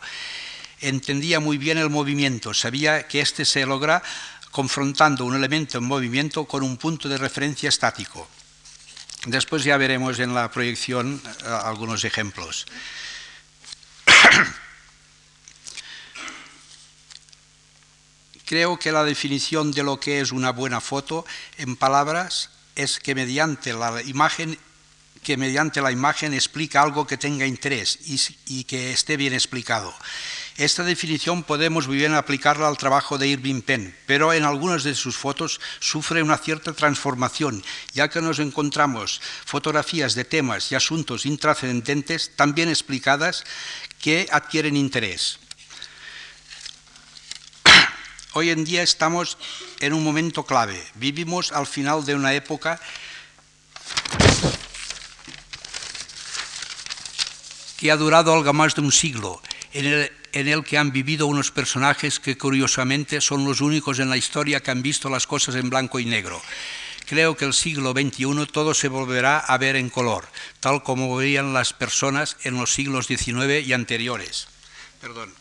Entendía 0.80 1.40
muy 1.40 1.58
bien 1.58 1.78
el 1.78 1.90
movimiento, 1.90 2.54
sabía 2.54 3.06
que 3.06 3.20
éste 3.20 3.44
se 3.44 3.66
logra 3.66 4.02
confrontando 4.50 5.24
un 5.24 5.36
elemento 5.36 5.78
en 5.78 5.84
movimiento 5.84 6.46
con 6.46 6.62
un 6.62 6.76
punto 6.76 7.08
de 7.08 7.18
referencia 7.18 7.68
estático. 7.68 8.28
Después 9.26 9.64
ya 9.64 9.76
veremos 9.76 10.18
en 10.20 10.34
la 10.34 10.50
proyección 10.50 11.20
eh, 11.26 11.30
algunos 11.46 12.04
ejemplos. 12.04 12.66
Creo 18.44 18.78
que 18.78 18.92
la 18.92 19.04
definición 19.04 19.72
de 19.72 19.82
lo 19.82 19.98
que 20.00 20.20
es 20.20 20.30
una 20.32 20.52
buena 20.52 20.80
foto 20.80 21.26
en 21.58 21.76
palabras 21.76 22.50
es 22.76 23.00
que 23.00 23.14
mediante 23.14 23.72
la 23.72 24.00
imagen 24.02 24.58
que 25.22 25.36
mediante 25.36 25.82
la 25.82 25.90
imagen 25.90 26.32
explica 26.32 26.80
algo 26.80 27.06
que 27.06 27.18
tenga 27.18 27.44
interés 27.44 27.98
y, 28.06 28.20
y 28.46 28.64
que 28.64 28.92
esté 28.92 29.16
bien 29.16 29.34
explicado. 29.34 29.92
Esta 30.58 30.82
definición 30.82 31.44
podemos 31.44 31.86
muy 31.86 31.98
bien 31.98 32.14
aplicarla 32.14 32.66
al 32.66 32.76
trabajo 32.76 33.16
de 33.16 33.28
Irving 33.28 33.62
Penn, 33.62 33.94
pero 34.06 34.32
en 34.32 34.42
algunas 34.42 34.82
de 34.82 34.96
sus 34.96 35.16
fotos 35.16 35.60
sufre 35.78 36.20
una 36.20 36.36
cierta 36.36 36.72
transformación, 36.72 37.62
ya 37.94 38.08
que 38.08 38.20
nos 38.20 38.40
encontramos 38.40 39.22
fotografías 39.44 40.16
de 40.16 40.24
temas 40.24 40.72
y 40.72 40.74
asuntos 40.74 41.26
intrascendentes 41.26 42.34
tan 42.34 42.56
bien 42.56 42.68
explicadas 42.70 43.44
que 44.02 44.26
adquieren 44.32 44.76
interés. 44.76 45.38
Hoy 48.32 48.50
en 48.50 48.64
día 48.64 48.82
estamos 48.82 49.38
en 49.78 49.92
un 49.92 50.02
momento 50.02 50.42
clave. 50.42 50.84
Vivimos 50.96 51.52
al 51.52 51.68
final 51.68 52.04
de 52.04 52.16
una 52.16 52.34
época 52.34 52.80
que 57.76 57.92
ha 57.92 57.96
durado 57.96 58.34
algo 58.34 58.52
más 58.52 58.74
de 58.74 58.80
un 58.80 58.90
siglo, 58.90 59.40
en 59.72 59.86
el, 59.86 60.17
en 60.32 60.48
el 60.48 60.64
que 60.64 60.78
han 60.78 60.92
vivido 60.92 61.26
unos 61.26 61.50
personajes 61.50 62.20
que 62.20 62.36
curiosamente 62.36 63.20
son 63.20 63.44
los 63.44 63.60
únicos 63.60 63.98
en 63.98 64.10
la 64.10 64.16
historia 64.16 64.60
que 64.60 64.70
han 64.70 64.82
visto 64.82 65.08
las 65.08 65.26
cosas 65.26 65.54
en 65.54 65.70
blanco 65.70 65.98
y 65.98 66.04
negro. 66.04 66.40
Creo 67.06 67.36
que 67.36 67.46
el 67.46 67.54
siglo 67.54 67.92
XXI 67.92 68.46
todo 68.52 68.74
se 68.74 68.88
volverá 68.88 69.38
a 69.38 69.56
ver 69.56 69.76
en 69.76 69.88
color, 69.88 70.28
tal 70.60 70.82
como 70.82 71.16
veían 71.16 71.54
las 71.54 71.72
personas 71.72 72.36
en 72.42 72.56
los 72.56 72.74
siglos 72.74 73.06
XIX 73.06 73.66
y 73.66 73.72
anteriores. 73.72 74.48
Perdón. 75.00 75.32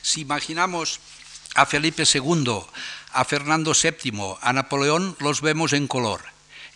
Si 0.00 0.20
imaginamos 0.20 1.00
a 1.54 1.66
Felipe 1.66 2.04
II 2.12 2.64
a 3.12 3.24
Fernando 3.24 3.72
VII, 3.74 4.36
a 4.40 4.52
Napoleón 4.52 5.16
los 5.20 5.40
vemos 5.40 5.72
en 5.72 5.86
color. 5.86 6.22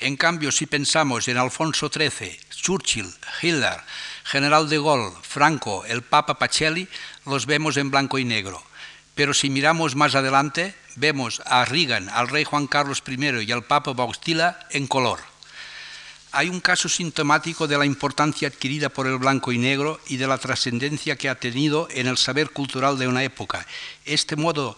En 0.00 0.16
cambio, 0.16 0.52
si 0.52 0.66
pensamos 0.66 1.28
en 1.28 1.38
Alfonso 1.38 1.88
XIII, 1.88 2.38
Churchill, 2.50 3.14
Hitler, 3.40 3.80
General 4.24 4.68
de 4.68 4.76
Gaulle, 4.76 5.16
Franco, 5.22 5.84
el 5.86 6.02
Papa 6.02 6.38
Pacelli, 6.38 6.88
los 7.24 7.46
vemos 7.46 7.78
en 7.78 7.90
blanco 7.90 8.18
y 8.18 8.24
negro. 8.24 8.62
Pero 9.14 9.32
si 9.32 9.48
miramos 9.48 9.96
más 9.96 10.14
adelante, 10.14 10.74
vemos 10.96 11.40
a 11.46 11.64
Reagan, 11.64 12.10
al 12.10 12.28
rey 12.28 12.44
Juan 12.44 12.66
Carlos 12.66 13.02
I 13.06 13.44
y 13.46 13.52
al 13.52 13.64
Papa 13.64 13.94
Bautista 13.94 14.68
en 14.70 14.86
color. 14.86 15.20
Hay 16.36 16.50
un 16.50 16.60
caso 16.60 16.90
sintomático 16.90 17.66
de 17.66 17.78
la 17.78 17.86
importancia 17.86 18.48
adquirida 18.48 18.90
por 18.90 19.06
el 19.06 19.16
blanco 19.16 19.52
y 19.52 19.58
negro 19.58 19.98
y 20.06 20.18
de 20.18 20.26
la 20.26 20.36
trascendencia 20.36 21.16
que 21.16 21.30
ha 21.30 21.40
tenido 21.40 21.88
en 21.90 22.08
el 22.08 22.18
saber 22.18 22.50
cultural 22.50 22.98
de 22.98 23.08
una 23.08 23.24
época. 23.24 23.66
Este 24.04 24.36
modo 24.36 24.76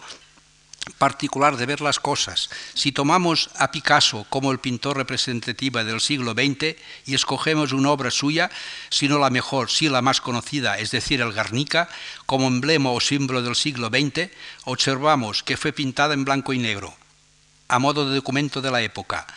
particular 0.97 1.57
de 1.57 1.65
ver 1.65 1.81
las 1.81 1.99
cosas. 1.99 2.49
Si 2.75 2.93
tomamos 2.93 3.49
a 3.57 3.71
Picasso 3.71 4.25
como 4.29 4.53
el 4.53 4.59
pintor 4.59 4.95
representativo 4.95 5.83
del 5.83 5.99
siglo 5.99 6.31
XX 6.31 6.77
y 7.05 7.13
escogemos 7.13 7.73
una 7.73 7.91
obra 7.91 8.09
suya, 8.09 8.49
si 8.89 9.09
no 9.09 9.19
la 9.19 9.29
mejor, 9.29 9.69
si 9.69 9.89
la 9.89 10.01
más 10.01 10.21
conocida, 10.21 10.77
es 10.77 10.91
decir, 10.91 11.19
el 11.19 11.33
Garnica, 11.33 11.89
como 12.25 12.47
emblema 12.47 12.91
o 12.91 13.01
símbolo 13.01 13.41
del 13.41 13.57
siglo 13.57 13.89
XX, 13.89 14.31
observamos 14.63 15.43
que 15.43 15.57
fue 15.57 15.73
pintada 15.73 16.13
en 16.13 16.23
blanco 16.23 16.53
y 16.53 16.57
negro, 16.59 16.95
a 17.67 17.79
modo 17.79 18.07
de 18.07 18.15
documento 18.15 18.61
de 18.61 18.71
la 18.71 18.81
época. 18.81 19.27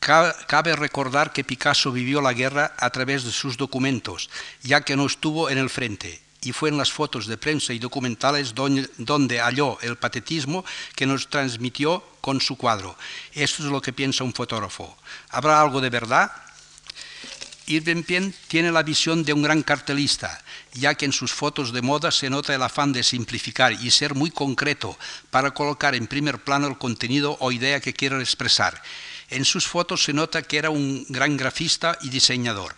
Cabe 0.00 0.74
recordar 0.76 1.30
que 1.30 1.44
Picasso 1.44 1.92
vivió 1.92 2.22
la 2.22 2.32
guerra 2.32 2.72
a 2.78 2.88
través 2.88 3.22
de 3.22 3.32
sus 3.32 3.58
documentos, 3.58 4.30
ya 4.62 4.80
que 4.80 4.96
no 4.96 5.04
estuvo 5.04 5.50
en 5.50 5.58
el 5.58 5.68
frente 5.68 6.22
y 6.42 6.52
fue 6.52 6.70
en 6.70 6.78
las 6.78 6.90
fotos 6.90 7.26
de 7.26 7.36
prensa 7.36 7.74
y 7.74 7.78
documentales 7.78 8.54
donde, 8.54 9.40
halló 9.40 9.78
el 9.82 9.96
patetismo 9.96 10.64
que 10.94 11.04
nos 11.04 11.28
transmitió 11.28 12.02
con 12.22 12.40
su 12.40 12.56
cuadro. 12.56 12.96
Esto 13.32 13.62
es 13.62 13.70
lo 13.70 13.82
que 13.82 13.92
piensa 13.92 14.24
un 14.24 14.32
fotógrafo. 14.32 14.96
¿Habrá 15.28 15.60
algo 15.60 15.82
de 15.82 15.90
verdad? 15.90 16.32
Irving 17.66 18.02
Penn 18.02 18.34
tiene 18.48 18.72
la 18.72 18.82
visión 18.82 19.22
de 19.22 19.32
un 19.32 19.42
gran 19.42 19.62
cartelista, 19.62 20.42
ya 20.72 20.94
que 20.94 21.04
en 21.04 21.12
sus 21.12 21.30
fotos 21.30 21.72
de 21.72 21.82
moda 21.82 22.10
se 22.10 22.30
nota 22.30 22.54
el 22.54 22.62
afán 22.62 22.92
de 22.92 23.02
simplificar 23.02 23.72
y 23.72 23.90
ser 23.90 24.14
muy 24.14 24.30
concreto 24.30 24.98
para 25.30 25.52
colocar 25.52 25.94
en 25.94 26.06
primer 26.06 26.38
plano 26.38 26.66
el 26.66 26.78
contenido 26.78 27.36
o 27.38 27.52
idea 27.52 27.80
que 27.80 27.92
quiere 27.92 28.18
expresar. 28.18 28.82
En 29.30 29.44
sus 29.44 29.66
fotos 29.66 30.02
se 30.02 30.12
nota 30.12 30.42
que 30.42 30.58
era 30.58 30.70
un 30.70 31.06
gran 31.08 31.36
grafista 31.36 31.96
y 32.02 32.10
diseñador. 32.10 32.74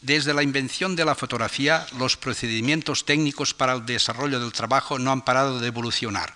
Desde 0.00 0.32
la 0.32 0.42
invención 0.42 0.96
de 0.96 1.04
la 1.04 1.14
fotografía, 1.14 1.86
los 1.98 2.16
procedimientos 2.16 3.04
técnicos 3.04 3.52
para 3.52 3.74
el 3.74 3.84
desarrollo 3.84 4.40
del 4.40 4.52
trabajo 4.52 4.98
no 4.98 5.12
han 5.12 5.22
parado 5.22 5.60
de 5.60 5.66
evolucionar, 5.66 6.34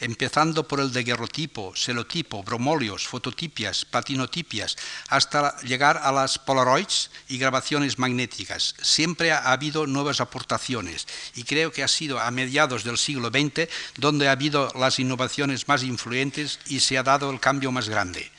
empezando 0.00 0.66
por 0.66 0.80
el 0.80 0.92
de 0.92 1.04
guerrotipo, 1.04 1.74
celotipo, 1.76 2.42
bromolios, 2.42 3.06
fototipias, 3.06 3.84
platinotipias, 3.84 4.76
hasta 5.08 5.60
llegar 5.62 6.00
a 6.02 6.10
las 6.12 6.38
polaroids 6.38 7.10
y 7.28 7.36
grabaciones 7.36 7.98
magnéticas. 7.98 8.74
Siempre 8.80 9.32
ha 9.32 9.52
habido 9.52 9.86
nuevas 9.86 10.20
aportaciones 10.20 11.06
y 11.34 11.44
creo 11.44 11.72
que 11.72 11.82
ha 11.82 11.88
sido 11.88 12.20
a 12.20 12.30
mediados 12.30 12.84
del 12.84 12.96
siglo 12.96 13.28
XX 13.28 13.68
donde 13.96 14.28
ha 14.28 14.32
habido 14.32 14.72
las 14.74 14.98
innovaciones 14.98 15.68
más 15.68 15.82
influyentes 15.82 16.60
y 16.66 16.80
se 16.80 16.96
ha 16.96 17.02
dado 17.02 17.30
el 17.30 17.40
cambio 17.40 17.70
más 17.70 17.88
grande. 17.88 18.30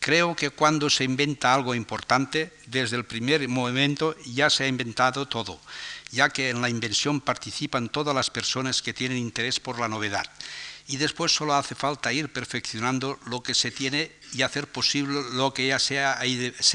Creo 0.00 0.34
que 0.34 0.48
cuando 0.48 0.88
se 0.88 1.04
inventa 1.04 1.52
algo 1.52 1.74
importante, 1.74 2.54
desde 2.66 2.96
el 2.96 3.04
primer 3.04 3.46
momento 3.48 4.16
ya 4.24 4.48
se 4.48 4.64
ha 4.64 4.66
inventado 4.66 5.28
todo, 5.28 5.60
ya 6.10 6.30
que 6.30 6.48
en 6.48 6.62
la 6.62 6.70
invención 6.70 7.20
participan 7.20 7.90
todas 7.90 8.14
las 8.14 8.30
personas 8.30 8.80
que 8.80 8.94
tienen 8.94 9.18
interés 9.18 9.60
por 9.60 9.78
la 9.78 9.88
novedad. 9.88 10.24
Y 10.88 10.96
después 10.96 11.34
solo 11.34 11.54
hace 11.54 11.74
falta 11.74 12.14
ir 12.14 12.32
perfeccionando 12.32 13.20
lo 13.26 13.42
que 13.42 13.52
se 13.52 13.70
tiene 13.70 14.10
y 14.32 14.42
hacer 14.42 14.66
posible 14.66 15.20
lo 15.32 15.52
que 15.52 15.66
ya 15.66 15.78
se, 15.78 16.00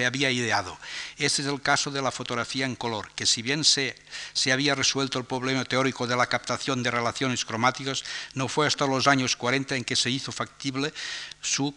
había 0.06 0.32
ideado. 0.32 0.78
Este 1.18 1.42
es 1.42 1.48
el 1.48 1.62
caso 1.62 1.92
de 1.92 2.02
la 2.02 2.12
fotografía 2.12 2.66
en 2.66 2.76
color, 2.76 3.10
que 3.16 3.26
si 3.26 3.42
bien 3.42 3.64
se, 3.64 3.96
se 4.34 4.52
había 4.52 4.76
resuelto 4.76 5.20
el 5.20 5.26
problema 5.26 5.64
teórico 5.66 6.08
de 6.08 6.16
la 6.16 6.28
captación 6.28 6.84
de 6.84 6.92
relaciones 6.92 7.46
cromáticas, 7.46 8.04
no 8.34 8.48
fue 8.48 8.68
hasta 8.68 8.88
los 8.88 9.08
años 9.08 9.36
40 9.36 9.76
en 9.76 9.84
que 9.84 9.96
se 9.96 10.10
hizo 10.10 10.32
factible 10.32 10.94
su 11.42 11.74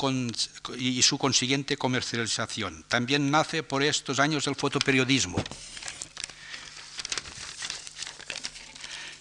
y 0.76 1.02
su 1.02 1.18
consiguiente 1.18 1.76
comercialización. 1.76 2.84
También 2.88 3.30
nace 3.30 3.62
por 3.62 3.82
estos 3.82 4.18
años 4.18 4.46
el 4.46 4.56
fotoperiodismo. 4.56 5.42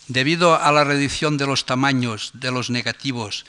Debido 0.07 0.55
a 0.55 0.71
la 0.71 0.85
reducción 0.85 1.37
de 1.37 1.45
los 1.45 1.65
tamaños 1.65 2.31
de 2.33 2.49
los 2.49 2.69
negativos, 2.69 3.45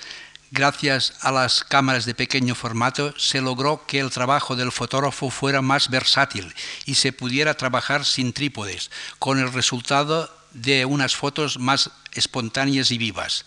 gracias 0.51 1.15
a 1.21 1.31
las 1.31 1.65
cámaras 1.65 2.05
de 2.07 2.15
pequeño 2.15 2.55
formato, 2.55 3.15
se 3.19 3.41
logró 3.41 3.85
que 3.87 4.01
el 4.01 4.11
trabajo 4.11 4.57
del 4.57 4.73
fotógrafo 4.73 5.31
fuera 5.31 5.63
más 5.63 5.91
versátil 5.91 6.55
y 6.87 6.95
se 6.95 7.13
pudiera 7.13 7.55
trabajar 7.55 8.05
sin 8.05 8.33
trípodes, 8.33 8.91
con 9.19 9.39
el 9.39 9.53
resultado 9.53 10.31
de 10.53 10.85
unas 10.85 11.15
fotos 11.15 11.59
más 11.59 11.91
espontáneas 12.13 12.91
y 12.91 12.99
vivas. 12.99 13.45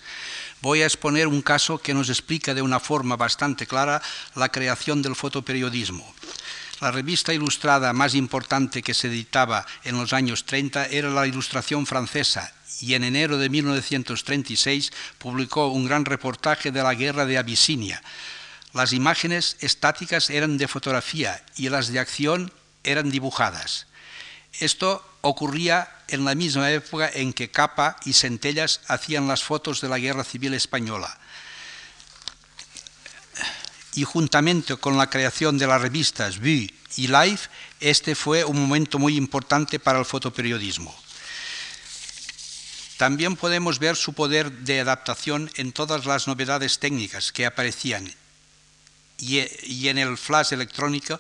Voy 0.62 0.82
a 0.84 0.86
exponer 0.86 1.28
un 1.28 1.42
caso 1.42 1.80
que 1.80 1.94
nos 1.94 2.10
explica 2.10 2.54
de 2.54 2.62
una 2.62 2.80
forma 2.80 3.16
bastante 3.16 3.66
clara 3.66 4.02
la 4.36 4.50
creación 4.50 5.02
del 5.02 5.16
fotoperiodismo. 5.16 6.06
La 6.82 6.90
revista 6.90 7.32
ilustrada 7.32 7.94
más 7.94 8.16
importante 8.16 8.82
que 8.82 8.96
se 8.96 9.08
editaba 9.08 9.68
en 9.84 10.00
los 10.00 10.14
años 10.14 10.46
30 10.46 10.88
era 10.88 11.12
la 11.12 11.28
Ilustración 11.28 11.86
Francesa 11.86 12.52
y 12.80 12.96
en 12.96 13.04
enero 13.04 13.38
de 13.38 13.50
1936 13.50 14.92
publicó 15.20 15.68
un 15.68 15.86
gran 15.86 16.06
reportaje 16.06 16.72
de 16.72 16.82
la 16.82 16.96
guerra 16.96 17.28
de 17.28 17.38
Abisinia. 17.38 18.02
Las 18.74 18.94
imágenes 18.94 19.58
estáticas 19.60 20.32
eran 20.32 20.58
de 20.58 20.68
fotografía 20.68 21.44
y 21.56 21.70
las 21.70 21.90
de 21.90 22.00
acción 22.00 22.52
eran 22.84 23.12
dibujadas. 23.12 23.86
Esto 24.60 25.06
ocurría 25.22 25.88
en 26.08 26.26
la 26.26 26.34
misma 26.34 26.72
época 26.72 27.12
en 27.14 27.32
que 27.32 27.52
Capa 27.52 27.98
y 28.06 28.14
Centellas 28.14 28.82
hacían 28.88 29.28
las 29.28 29.44
fotos 29.44 29.82
de 29.82 29.90
la 29.90 30.00
Guerra 30.00 30.24
Civil 30.24 30.56
Española. 30.56 31.16
Y 33.94 34.04
juntamente 34.04 34.76
con 34.78 34.98
la 34.98 35.10
creación 35.10 35.58
de 35.58 35.68
las 35.68 35.82
revistas 35.82 36.40
Vue 36.40 36.74
y 36.96 37.08
Life, 37.08 37.50
este 37.80 38.16
fue 38.16 38.44
un 38.46 38.62
momento 38.62 39.00
muy 39.00 39.18
importante 39.18 39.80
para 39.80 40.00
el 40.00 40.06
fotoperiodismo. 40.06 40.96
También 42.98 43.36
podemos 43.36 43.80
ver 43.80 43.96
su 43.96 44.14
poder 44.14 44.52
de 44.52 44.80
adaptación 44.80 45.50
en 45.56 45.72
todas 45.72 46.06
las 46.06 46.28
novedades 46.28 46.78
técnicas 46.80 47.32
que 47.32 47.48
aparecían 47.48 48.14
y, 49.22 49.88
en 49.88 49.98
el 49.98 50.18
flash 50.18 50.54
electrónico 50.54 51.20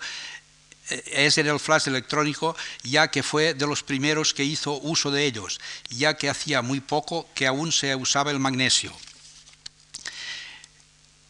eh, 0.90 1.04
es 1.26 1.38
en 1.38 1.48
el 1.48 1.60
flash 1.60 1.88
electrónico, 1.88 2.56
ya 2.84 3.10
que 3.10 3.24
fue 3.24 3.54
de 3.54 3.68
los 3.68 3.84
primeros 3.84 4.34
que 4.34 4.44
hizo 4.44 4.80
uso 4.82 5.12
de 5.12 5.26
ellos, 5.26 5.60
ya 5.90 6.16
que 6.16 6.30
hacía 6.30 6.62
muy 6.62 6.80
poco 6.80 7.30
que 7.34 7.48
aún 7.48 7.72
se 7.72 7.96
usaba 7.96 8.32
el 8.32 8.40
magnesio. 8.40 8.92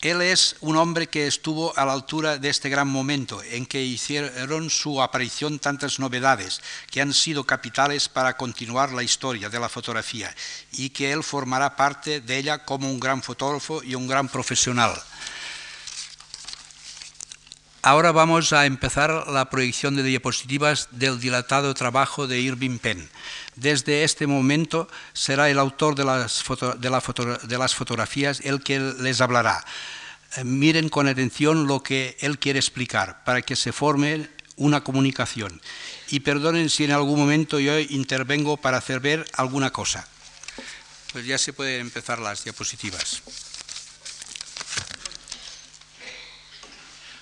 Él 0.01 0.23
es 0.23 0.55
un 0.61 0.77
hombre 0.77 1.05
que 1.05 1.27
estuvo 1.27 1.77
a 1.77 1.85
la 1.85 1.93
altura 1.93 2.39
de 2.39 2.49
este 2.49 2.69
gran 2.69 2.87
momento 2.87 3.43
en 3.43 3.67
que 3.67 3.83
hicieron 3.83 4.71
su 4.71 4.99
aparición 4.99 5.59
tantas 5.59 5.99
novedades 5.99 6.59
que 6.89 7.01
han 7.01 7.13
sido 7.13 7.43
capitales 7.43 8.09
para 8.09 8.35
continuar 8.35 8.93
la 8.93 9.03
historia 9.03 9.49
de 9.49 9.59
la 9.59 9.69
fotografía 9.69 10.33
y 10.71 10.89
que 10.89 11.11
él 11.11 11.23
formará 11.23 11.75
parte 11.75 12.19
de 12.19 12.35
ella 12.35 12.65
como 12.65 12.89
un 12.89 12.99
gran 12.99 13.21
fotógrafo 13.21 13.83
y 13.83 13.93
un 13.93 14.07
gran 14.07 14.27
profesional. 14.27 14.99
Ahora 17.83 18.11
vamos 18.11 18.53
a 18.53 18.65
empezar 18.65 19.27
la 19.27 19.49
proyección 19.49 19.95
de 19.95 20.03
diapositivas 20.03 20.89
del 20.91 21.19
dilatado 21.19 21.75
trabajo 21.75 22.27
de 22.27 22.39
Irving 22.39 22.77
Penn. 22.77 23.09
Desde 23.55 24.03
este 24.03 24.27
momento 24.27 24.87
será 25.13 25.49
el 25.49 25.59
autor 25.59 25.95
de 25.95 26.05
las, 26.05 26.43
las 27.49 27.75
fotografías 27.75 28.39
el 28.41 28.63
que 28.63 28.79
les 28.79 29.21
hablará. 29.21 29.63
Eh, 30.37 30.43
miren 30.43 30.89
con 30.89 31.07
atención 31.07 31.67
lo 31.67 31.83
que 31.83 32.17
él 32.21 32.39
quiere 32.39 32.59
explicar 32.59 33.23
para 33.25 33.41
que 33.41 33.55
se 33.55 33.73
forme 33.73 34.29
una 34.55 34.83
comunicación. 34.83 35.61
Y 36.09 36.21
perdonen 36.21 36.69
si 36.69 36.85
en 36.85 36.91
algún 36.91 37.19
momento 37.19 37.59
yo 37.59 37.77
intervengo 37.79 38.57
para 38.57 38.77
hacer 38.77 38.99
ver 38.99 39.25
alguna 39.33 39.71
cosa. 39.71 40.07
Pues 41.11 41.25
ya 41.25 41.37
se 41.37 41.51
pueden 41.51 41.81
empezar 41.81 42.19
las 42.19 42.43
diapositivas. 42.43 43.21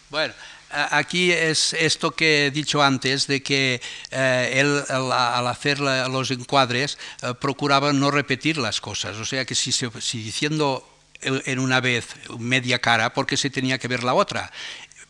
Bueno, 0.10 0.34
aquí 0.72 1.32
es 1.32 1.74
esto 1.74 2.12
que 2.12 2.48
he 2.48 2.52
dicho 2.52 2.82
antes, 2.82 3.28
de 3.28 3.42
que 3.42 3.82
eh, 4.12 4.52
él 4.56 4.84
al 4.90 5.48
hacer 5.48 5.80
los 5.80 6.32
encuadres 6.32 6.98
eh, 7.22 7.34
procuraba 7.40 7.94
no 7.94 8.12
repetir 8.12 8.58
las 8.58 8.82
cosas. 8.82 9.18
O 9.18 9.26
sea 9.26 9.46
que 9.46 9.56
si, 9.56 9.72
si 9.72 10.24
diciendo 10.24 10.86
en 11.22 11.60
una 11.60 11.82
vez 11.82 12.08
media 12.38 12.80
cara, 12.80 13.14
porque 13.14 13.36
se 13.36 13.50
tenía 13.50 13.78
que 13.78 13.88
ver 13.88 14.04
la 14.04 14.14
otra. 14.14 14.52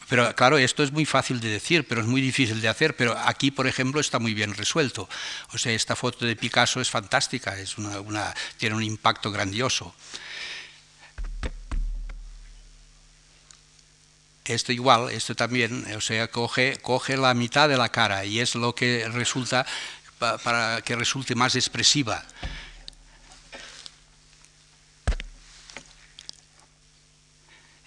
Pero 0.10 0.36
claro, 0.36 0.58
esto 0.58 0.82
es 0.82 0.92
muy 0.92 1.06
fácil 1.06 1.39
de 1.39 1.50
decir, 1.50 1.88
pero 1.88 2.01
es 2.01 2.08
muy 2.08 2.20
difícil 2.20 2.62
de 2.62 2.68
hacer. 2.68 2.96
Pero 2.96 3.16
aquí, 3.16 3.51
por 3.51 3.68
ejemplo, 3.68 4.01
está 4.01 4.18
muy 4.18 4.34
bien 4.34 4.56
resuelto. 4.56 5.08
O 5.54 5.58
sea, 5.60 5.72
esta 5.72 5.96
foto 5.96 6.25
de 6.25 6.36
Picasso 6.36 6.82
es 6.82 6.89
fantástica, 6.89 7.60
es 7.60 7.78
una, 7.78 8.34
tiene 8.58 8.75
un 8.75 8.84
impacto 8.84 9.32
grandioso. 9.32 9.94
Esto 14.50 14.72
igual, 14.72 15.12
esto 15.12 15.36
también, 15.36 15.86
o 15.96 16.01
sea, 16.01 16.27
coge, 16.27 16.79
coge 16.82 17.18
la 17.18 17.36
mitad 17.36 17.70
de 17.70 17.77
la 17.77 17.89
cara 17.89 18.25
y 18.25 18.39
es 18.39 18.56
lo 18.56 18.74
que 18.74 19.08
resulta 19.08 19.63
para 20.18 20.82
que 20.82 20.96
resulte 20.96 21.36
más 21.36 21.55
expresiva. 21.55 22.25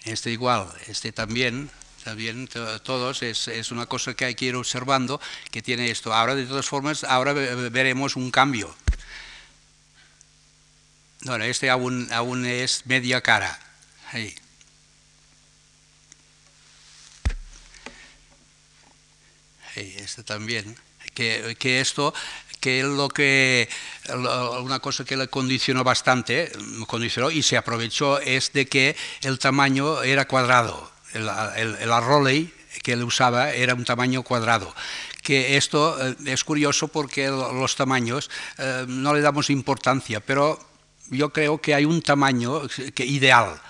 Este 0.05 0.31
igual, 0.31 0.69
este 0.87 1.11
también, 1.11 1.69
también 2.05 2.47
todos, 2.47 3.23
es, 3.23 3.49
es, 3.49 3.71
una 3.71 3.85
cosa 3.87 4.13
que 4.13 4.23
hay 4.23 4.35
que 4.35 4.45
ir 4.45 4.55
observando 4.55 5.19
que 5.51 5.61
tiene 5.61 5.91
esto. 5.91 6.13
Ahora, 6.13 6.33
de 6.33 6.45
todas 6.45 6.65
formas, 6.65 7.03
ahora 7.03 7.33
veremos 7.33 8.15
un 8.15 8.31
cambio. 8.31 8.73
Bueno, 11.23 11.43
este 11.43 11.69
aún, 11.69 12.07
aún 12.13 12.45
es 12.45 12.85
media 12.85 13.19
cara. 13.19 13.59
Ahí. 14.13 14.33
Este 19.75 20.23
también, 20.23 20.75
que, 21.13 21.55
que, 21.59 21.81
esto, 21.81 22.13
que 22.59 22.83
lo 22.83 23.09
que, 23.09 23.69
una 24.61 24.79
cosa 24.79 25.05
que 25.05 25.17
le 25.17 25.27
condicionó 25.27 25.83
bastante, 25.83 26.51
condicionó 26.87 27.31
y 27.31 27.43
se 27.43 27.57
aprovechó 27.57 28.19
es 28.19 28.53
de 28.53 28.67
que 28.67 28.95
el 29.21 29.39
tamaño 29.39 30.03
era 30.03 30.27
cuadrado, 30.27 30.91
el, 31.13 31.29
el, 31.57 31.75
el 31.75 32.51
que 32.81 32.93
él 32.93 33.03
usaba 33.03 33.51
era 33.51 33.75
un 33.75 33.85
tamaño 33.85 34.23
cuadrado. 34.23 34.73
Que 35.21 35.57
esto 35.57 35.95
eh, 36.05 36.15
es 36.25 36.43
curioso 36.43 36.87
porque 36.87 37.27
los 37.27 37.75
tamaños 37.75 38.29
eh, 38.57 38.85
no 38.87 39.13
le 39.13 39.21
damos 39.21 39.49
importancia, 39.49 40.19
pero 40.19 40.59
yo 41.09 41.31
creo 41.31 41.61
que 41.61 41.75
hay 41.75 41.85
un 41.85 42.01
tamaño 42.01 42.61
que 42.93 43.05
ideal 43.05 43.61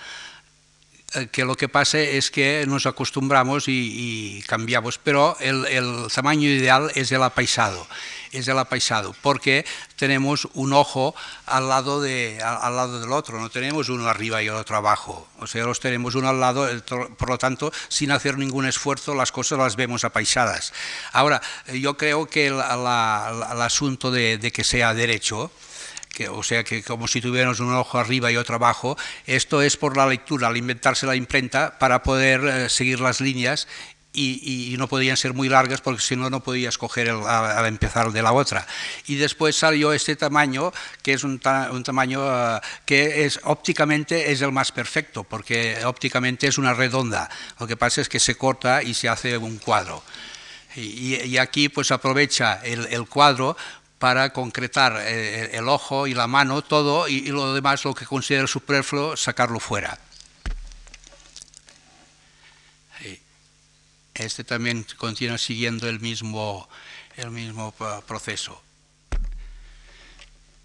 que 1.30 1.44
lo 1.44 1.56
que 1.56 1.68
pasa 1.68 1.98
es 1.98 2.30
que 2.30 2.64
nos 2.66 2.86
acostumbramos 2.86 3.64
y, 3.68 4.42
cambiamos, 4.46 4.98
pero 4.98 5.36
el, 5.40 6.06
tamaño 6.12 6.48
ideal 6.48 6.90
es 6.94 7.12
el 7.12 7.22
apaisado, 7.22 7.86
es 8.32 8.48
el 8.48 8.58
apaisado, 8.58 9.14
porque 9.22 9.64
tenemos 9.96 10.48
un 10.54 10.72
ojo 10.72 11.14
al 11.46 11.68
lado, 11.68 12.00
de, 12.00 12.40
al, 12.42 12.76
lado 12.76 13.00
del 13.00 13.12
otro, 13.12 13.40
no 13.40 13.50
tenemos 13.50 13.88
uno 13.88 14.08
arriba 14.08 14.42
y 14.42 14.48
otro 14.48 14.76
abajo, 14.76 15.28
o 15.38 15.46
sea, 15.46 15.64
los 15.64 15.80
tenemos 15.80 16.14
uno 16.14 16.28
al 16.28 16.40
lado, 16.40 16.68
por 17.16 17.28
lo 17.28 17.38
tanto, 17.38 17.72
sin 17.88 18.10
hacer 18.10 18.38
ningún 18.38 18.66
esfuerzo, 18.66 19.14
las 19.14 19.32
cosas 19.32 19.58
las 19.58 19.76
vemos 19.76 20.04
apaisadas. 20.04 20.72
Ahora, 21.12 21.40
yo 21.72 21.96
creo 21.96 22.26
que 22.26 22.48
el, 22.48 22.60
asunto 22.60 24.10
de 24.10 24.52
que 24.52 24.64
sea 24.64 24.94
derecho, 24.94 25.50
o 26.30 26.42
sea 26.42 26.64
que 26.64 26.82
como 26.82 27.08
si 27.08 27.20
tuviéramos 27.20 27.60
un 27.60 27.72
ojo 27.74 27.98
arriba 27.98 28.30
y 28.30 28.36
otro 28.36 28.56
abajo, 28.56 28.96
esto 29.26 29.62
es 29.62 29.76
por 29.76 29.96
la 29.96 30.06
lectura, 30.06 30.48
al 30.48 30.56
inventarse 30.56 31.06
la 31.06 31.16
imprenta 31.16 31.78
para 31.78 32.02
poder 32.02 32.44
eh, 32.44 32.68
seguir 32.68 33.00
las 33.00 33.20
líneas 33.20 33.66
y, 34.14 34.76
no 34.78 34.88
podían 34.88 35.16
ser 35.16 35.34
muy 35.34 35.48
largas 35.48 35.80
porque 35.80 36.00
si 36.00 36.16
no, 36.16 36.30
no 36.30 36.40
podías 36.42 36.78
coger 36.78 37.10
al, 37.10 37.66
empezar 37.66 38.12
de 38.12 38.22
la 38.22 38.32
otra. 38.32 38.66
Y 39.06 39.16
después 39.16 39.56
salió 39.56 39.92
este 39.92 40.16
tamaño, 40.16 40.72
que 41.02 41.14
es 41.14 41.24
un, 41.24 41.38
tamaño 41.40 42.22
eh, 42.24 42.60
que 42.84 43.24
es 43.24 43.40
ópticamente 43.44 44.30
es 44.32 44.40
el 44.42 44.52
más 44.52 44.72
perfecto, 44.72 45.24
porque 45.24 45.78
ópticamente 45.84 46.46
es 46.46 46.58
una 46.58 46.74
redonda. 46.74 47.28
Lo 47.58 47.66
que 47.66 47.76
pasa 47.76 48.00
es 48.00 48.08
que 48.08 48.20
se 48.20 48.36
corta 48.36 48.82
y 48.82 48.94
se 48.94 49.08
hace 49.08 49.36
un 49.36 49.58
cuadro. 49.58 50.02
Y, 50.76 51.36
aquí 51.38 51.68
pues 51.68 51.92
aprovecha 51.92 52.60
el, 52.64 52.86
el 52.86 53.06
cuadro 53.06 53.56
para 54.04 54.34
concretar 54.34 55.00
eh, 55.00 55.56
el 55.56 55.66
ojo 55.66 56.06
y 56.06 56.12
la 56.12 56.26
mano, 56.26 56.60
todo, 56.60 57.08
y, 57.08 57.28
lo 57.28 57.54
demás, 57.54 57.86
lo 57.86 57.94
que 57.94 58.04
considero 58.04 58.46
superfluo, 58.46 59.16
sacarlo 59.16 59.58
fuera. 59.58 59.98
Este 64.12 64.44
también 64.44 64.84
continúa 64.98 65.38
siguiendo 65.38 65.88
el 65.88 66.00
mismo, 66.00 66.68
el 67.16 67.30
mismo 67.30 67.72
proceso. 68.06 68.60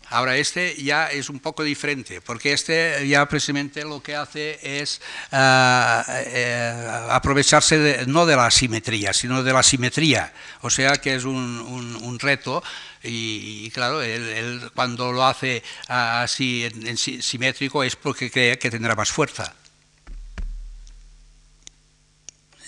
Ahora, 0.10 0.38
este 0.38 0.76
ya 0.82 1.08
es 1.08 1.30
un 1.30 1.40
poco 1.40 1.64
diferente, 1.64 2.22
porque 2.22 2.54
este 2.54 3.08
ya 3.08 3.28
precisamente 3.28 3.84
lo 3.84 4.02
que 4.02 4.16
hace 4.16 4.60
es 4.82 5.02
ah, 5.32 6.04
eh, 6.26 7.08
aprovecharse 7.10 8.06
no 8.08 8.26
de 8.26 8.36
la 8.36 8.50
simetría, 8.50 9.14
sino 9.14 9.44
de 9.44 9.54
la 9.54 9.62
simetría. 9.62 10.34
O 10.62 10.70
sea 10.70 10.94
que 10.94 11.16
es 11.16 11.26
un, 11.26 12.18
reto 12.20 12.64
y, 13.04 13.70
claro, 13.72 14.02
él, 14.02 14.72
cuando 14.76 15.12
lo 15.12 15.26
hace 15.26 15.64
así 15.88 16.66
en, 16.66 16.98
simétrico 16.98 17.84
es 17.84 17.96
porque 17.96 18.32
cree 18.32 18.58
que 18.58 18.72
tendrá 18.72 18.96
más 18.96 19.12
fuerza. 19.12 19.54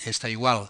Está 0.05 0.29
igual. 0.29 0.69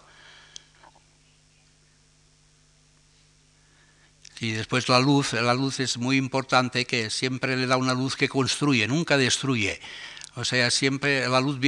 Y 4.42 4.50
después 4.50 4.88
la 4.88 4.98
luz, 4.98 5.34
la 5.34 5.54
luz 5.54 5.78
es 5.78 5.98
muy 5.98 6.16
importante, 6.16 6.84
que 6.84 7.10
siempre 7.10 7.56
le 7.56 7.68
da 7.68 7.76
una 7.76 7.94
luz 7.94 8.16
que 8.16 8.28
construye, 8.28 8.88
nunca 8.88 9.16
destruye. 9.16 9.80
O 10.34 10.44
sea, 10.44 10.68
siempre 10.72 11.28
la 11.28 11.40
luz, 11.40 11.60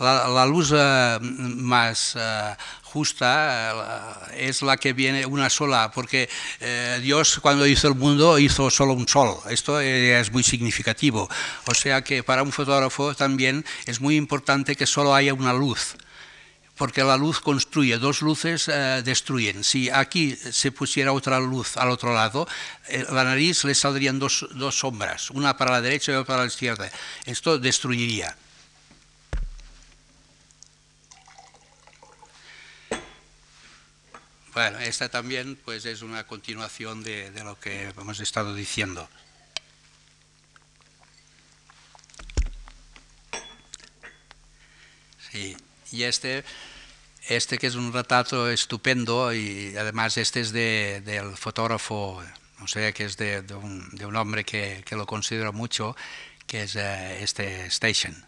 la, 0.00 0.46
luz 0.46 0.72
eh, 0.74 1.18
más 1.20 2.16
eh, 2.18 2.56
justa 2.82 4.28
es 4.34 4.62
la 4.62 4.76
que 4.76 4.92
viene 4.92 5.24
una 5.24 5.48
sola, 5.48 5.92
porque 5.94 6.28
Dios 7.00 7.38
cuando 7.40 7.64
hizo 7.64 7.86
el 7.86 7.94
mundo 7.94 8.40
hizo 8.40 8.70
solo 8.70 8.94
un 8.94 9.06
sol. 9.06 9.36
Esto 9.48 9.78
es 9.78 10.32
muy 10.32 10.42
significativo. 10.42 11.28
O 11.66 11.74
sea 11.74 12.02
que 12.02 12.24
para 12.24 12.42
un 12.42 12.50
fotógrafo 12.50 13.14
también 13.14 13.64
es 13.86 14.00
muy 14.00 14.16
importante 14.16 14.74
que 14.74 14.86
solo 14.86 15.14
haya 15.14 15.32
una 15.32 15.52
luz 15.52 15.94
porque 16.80 17.04
la 17.04 17.18
luz 17.18 17.40
construye, 17.40 17.98
dos 17.98 18.22
luces 18.22 18.66
eh, 18.68 19.02
destruyen. 19.04 19.64
Si 19.64 19.90
aquí 19.90 20.34
se 20.34 20.72
pusiera 20.72 21.12
otra 21.12 21.38
luz 21.38 21.76
al 21.76 21.90
otro 21.90 22.14
lado, 22.14 22.48
eh, 22.88 23.04
la 23.10 23.22
nariz 23.22 23.64
le 23.64 23.74
saldrían 23.74 24.18
dos, 24.18 24.48
dos, 24.54 24.78
sombras, 24.78 25.28
una 25.28 25.58
para 25.58 25.72
la 25.72 25.82
derecha 25.82 26.12
y 26.12 26.14
otra 26.14 26.24
para 26.24 26.40
la 26.40 26.48
izquierda. 26.48 26.90
Esto 27.26 27.58
destruiría. 27.58 28.34
Bueno, 34.54 34.78
esta 34.78 35.10
también 35.10 35.56
pues, 35.62 35.84
es 35.84 36.00
una 36.00 36.26
continuación 36.26 37.02
de, 37.02 37.30
de 37.30 37.44
lo 37.44 37.60
que 37.60 37.90
hemos 37.90 38.20
estado 38.20 38.54
diciendo. 38.54 39.06
Sí. 45.30 45.54
Y 45.92 46.04
este, 46.04 46.44
este 47.28 47.58
que 47.58 47.66
es 47.66 47.74
un 47.74 47.92
retrato 47.92 48.48
estupendo 48.48 49.32
y 49.32 49.76
además 49.76 50.16
este 50.16 50.40
es 50.40 50.52
de, 50.52 51.02
del 51.04 51.36
fotógrafo, 51.36 52.22
no 52.58 52.68
sé, 52.68 52.92
que 52.92 53.04
es 53.04 53.16
de, 53.16 53.40
un, 53.54 53.88
de 53.92 54.06
un, 54.06 54.16
hombre 54.16 54.44
que, 54.44 54.82
que, 54.86 54.96
lo 54.96 55.06
considero 55.06 55.52
mucho, 55.52 55.96
que 56.46 56.62
es 56.62 56.76
uh, 56.76 56.80
este 57.20 57.66
Station. 57.66 58.26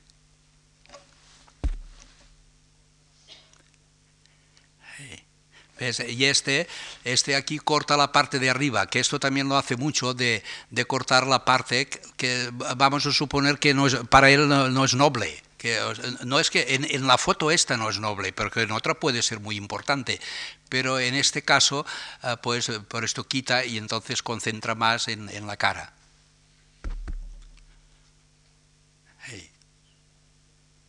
Y 6.09 6.27
este, 6.27 6.69
este 7.03 7.35
aquí 7.35 7.59
corta 7.59 7.97
la 7.97 8.13
parte 8.13 8.39
de 8.39 8.49
arriba, 8.49 8.87
que 8.87 9.01
esto 9.01 9.19
también 9.19 9.49
lo 9.49 9.57
hace 9.57 9.75
mucho 9.75 10.15
de, 10.15 10.45
de 10.71 10.85
cortar 10.85 11.27
la 11.27 11.45
parte 11.45 11.89
que 12.17 12.51
vamos 12.77 13.05
a 13.05 13.13
suponer 13.13 13.59
que 13.59 13.75
no 13.75 13.89
es, 13.89 13.97
para 14.09 14.31
él 14.31 14.49
no 14.49 14.85
es 14.85 14.95
noble 14.95 15.43
que 15.63 15.79
no 16.25 16.41
es 16.41 16.51
que 16.51 16.75
en, 16.75 17.07
la 17.07 17.17
foto 17.17 17.53
esta 17.53 17.77
no 17.77 17.89
es 17.89 18.01
noble, 18.01 18.33
porque 18.33 18.63
en 18.63 18.73
otra 18.73 18.95
puede 18.95 19.23
ser 19.23 19.39
muy 19.39 19.55
importante, 19.55 20.21
pero 20.69 20.99
en 20.99 21.15
este 21.15 21.43
caso, 21.43 21.87
uh, 22.25 22.37
pues 22.43 22.69
por 22.89 23.05
esto 23.05 23.29
quita 23.29 23.65
y 23.65 23.79
entonces 23.79 24.25
concentra 24.25 24.75
más 24.75 25.07
en, 25.07 25.47
la 25.47 25.57
cara. 25.57 25.95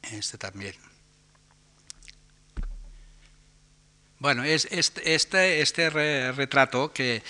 Este 0.01 0.39
también. 0.39 0.73
Bueno, 4.17 4.43
es 4.43 4.67
este, 4.71 5.13
este, 5.13 5.62
este 5.62 5.91
re, 5.91 6.31
retrato 6.31 6.91
que, 6.91 7.21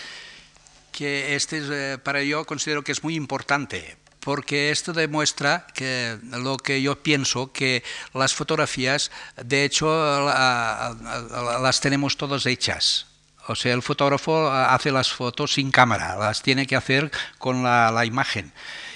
que 0.94 1.36
este 1.36 1.58
es, 1.58 1.70
eh, 1.70 1.98
para 2.02 2.24
yo 2.24 2.46
considero 2.46 2.84
que 2.84 2.94
es 2.94 3.04
muy 3.04 3.16
importante, 3.16 3.98
porque 4.24 4.72
esto 4.72 4.94
demuestra 4.94 5.68
que 5.74 6.18
lo 6.24 6.58
que 6.58 6.82
yo 6.82 7.02
pienso, 7.04 7.52
que 7.52 7.84
las 8.14 8.34
fotografías, 8.34 9.12
de 9.36 9.66
hecho, 9.66 9.88
las 10.26 11.82
tenemos 11.82 12.18
todas 12.18 12.46
hechas. 12.46 13.08
O 13.48 13.56
sea, 13.56 13.74
el 13.74 13.82
fotógrafo 13.82 14.50
hace 14.50 14.92
las 14.92 15.12
fotos 15.12 15.54
sin 15.54 15.70
cámara, 15.70 16.16
las 16.16 16.42
tiene 16.42 16.66
que 16.66 16.78
hacer 16.78 17.12
con 17.38 17.64
la, 17.64 18.06
imagen. 18.06 18.54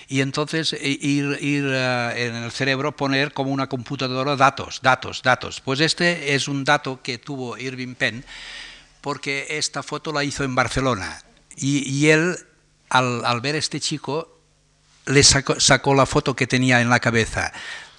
Y 0.07 0.21
entonces 0.21 0.71
ir, 0.81 1.25
uh, 1.25 1.33
en 2.15 2.35
el 2.35 2.51
cerebro 2.51 2.95
poner 2.95 3.33
como 3.33 3.51
una 3.51 3.67
computadora 3.67 4.37
datos, 4.37 4.79
datos, 4.81 5.21
datos. 5.21 5.59
Pues 5.59 5.81
este 5.81 6.33
es 6.33 6.47
un 6.47 6.63
dato 6.63 7.01
que 7.01 7.17
tuvo 7.17 7.57
Irving 7.57 7.95
Penn, 7.95 8.23
porque 9.01 9.47
esta 9.49 9.83
foto 9.83 10.13
la 10.13 10.23
hizo 10.23 10.45
en 10.45 10.55
Barcelona. 10.55 11.21
Y, 11.57 12.07
él, 12.07 12.37
al, 12.89 13.41
ver 13.41 13.55
este 13.55 13.81
chico, 13.81 14.37
le 15.08 15.24
sacó, 15.24 15.60
sacó, 15.60 15.93
la 15.96 16.06
foto 16.06 16.36
que 16.36 16.48
tenía 16.48 16.82
en 16.82 16.89
la 16.89 17.00
cabeza. 17.00 17.52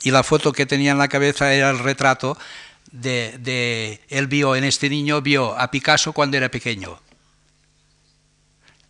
Y 0.03 0.11
la 0.11 0.23
foto 0.23 0.53
que 0.53 0.67
tenía 0.67 0.93
en 0.93 0.99
la 0.99 1.09
cabeza 1.09 1.53
era 1.53 1.71
el 1.71 1.79
retrato 1.79 2.39
de, 2.91 3.37
de, 3.39 4.01
él 4.09 4.27
vio 4.27 4.57
en 4.57 4.65
este 4.65 4.89
niño, 4.89 5.21
vio 5.21 5.59
a 5.59 5.71
Picasso 5.71 6.13
cuando 6.13 6.37
era 6.37 6.51
pequeño. 6.51 7.01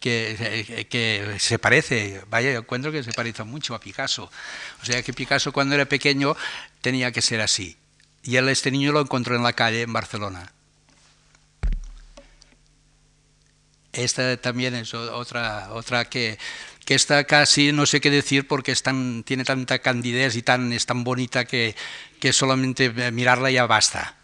Que, 0.01 0.87
que, 0.89 1.37
se 1.41 1.59
parece, 1.59 2.23
vaya, 2.29 2.53
yo 2.53 2.61
encuentro 2.61 2.93
que 2.93 3.03
se 3.03 3.13
parece 3.13 3.43
mucho 3.45 3.75
a 3.75 3.81
Picasso. 3.81 4.31
O 4.83 4.85
sea 4.85 5.03
que 5.03 5.13
Picasso 5.13 5.53
cuando 5.53 5.75
era 5.75 5.87
pequeño 5.87 6.37
tenía 6.81 7.11
que 7.11 7.23
ser 7.23 7.41
así. 7.41 7.77
Y 8.23 8.37
él, 8.37 8.49
este 8.49 8.71
niño 8.71 8.93
lo 8.93 9.01
encontró 9.01 9.35
en 9.35 9.43
la 9.43 9.53
calle 9.55 9.83
en 9.83 9.93
Barcelona. 9.93 10.53
Esta 13.93 14.37
también 14.37 14.75
es 14.75 14.95
otra, 14.95 15.71
otra 15.73 16.05
que 16.05 16.39
que 16.89 16.95
esta 16.95 17.25
casi 17.25 17.71
no 17.71 17.85
sé 17.85 18.01
qué 18.01 18.11
decir 18.11 18.49
porque 18.49 18.73
es 18.73 18.83
tan, 18.83 19.23
tiene 19.23 19.45
tanta 19.45 19.81
candidez 19.81 20.37
y 20.37 20.43
tan, 20.43 20.73
es 20.73 20.87
tan 20.87 21.05
bonita 21.05 21.45
que, 21.45 21.77
que 22.19 22.33
solamente 22.33 22.89
mirarla 23.13 23.51
ya 23.51 23.67
basta. 23.67 24.17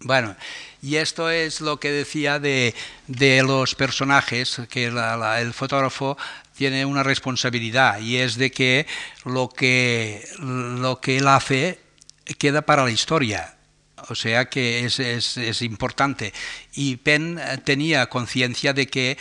Bueno, 0.00 0.36
y 0.82 0.96
esto 0.96 1.30
es 1.30 1.62
lo 1.62 1.80
que 1.80 1.92
decía 1.92 2.38
de, 2.38 2.74
de 3.06 3.42
los 3.42 3.74
personajes, 3.74 4.60
que 4.68 4.90
la, 4.90 5.40
el 5.40 5.54
fotógrafo 5.54 6.18
tiene 6.54 6.84
una 6.84 7.02
responsabilidad 7.02 7.98
y 8.00 8.18
es 8.18 8.36
de 8.36 8.50
que 8.50 8.86
lo 9.24 9.48
que, 9.48 10.28
lo 10.40 11.00
que 11.00 11.16
él 11.16 11.26
hace 11.26 11.80
queda 12.36 12.60
para 12.60 12.84
la 12.84 12.90
historia. 12.90 13.54
O 14.08 14.14
sea 14.14 14.44
que 14.44 14.84
es, 14.84 15.00
es, 15.00 15.38
es 15.38 15.62
importante. 15.62 16.34
Y 16.74 16.96
Penn 16.96 17.40
tenía 17.64 18.06
conciencia 18.06 18.74
de 18.74 18.86
que 18.88 19.16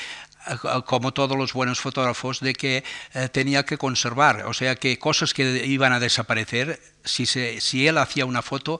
como 0.85 1.13
todos 1.13 1.37
los 1.37 1.53
buenos 1.53 1.79
fotógrafos, 1.79 2.39
de 2.39 2.53
que 2.53 2.83
eh, 3.13 3.29
tenía 3.29 3.65
que 3.65 3.77
conservar, 3.77 4.45
o 4.45 4.53
sea 4.53 4.75
que 4.75 4.99
cosas 4.99 5.33
que 5.33 5.65
iban 5.65 5.93
a 5.93 5.99
desaparecer, 5.99 6.79
si, 7.03 7.25
se, 7.25 7.61
si 7.61 7.87
él 7.87 7.97
hacía 7.97 8.25
una 8.25 8.41
foto, 8.41 8.79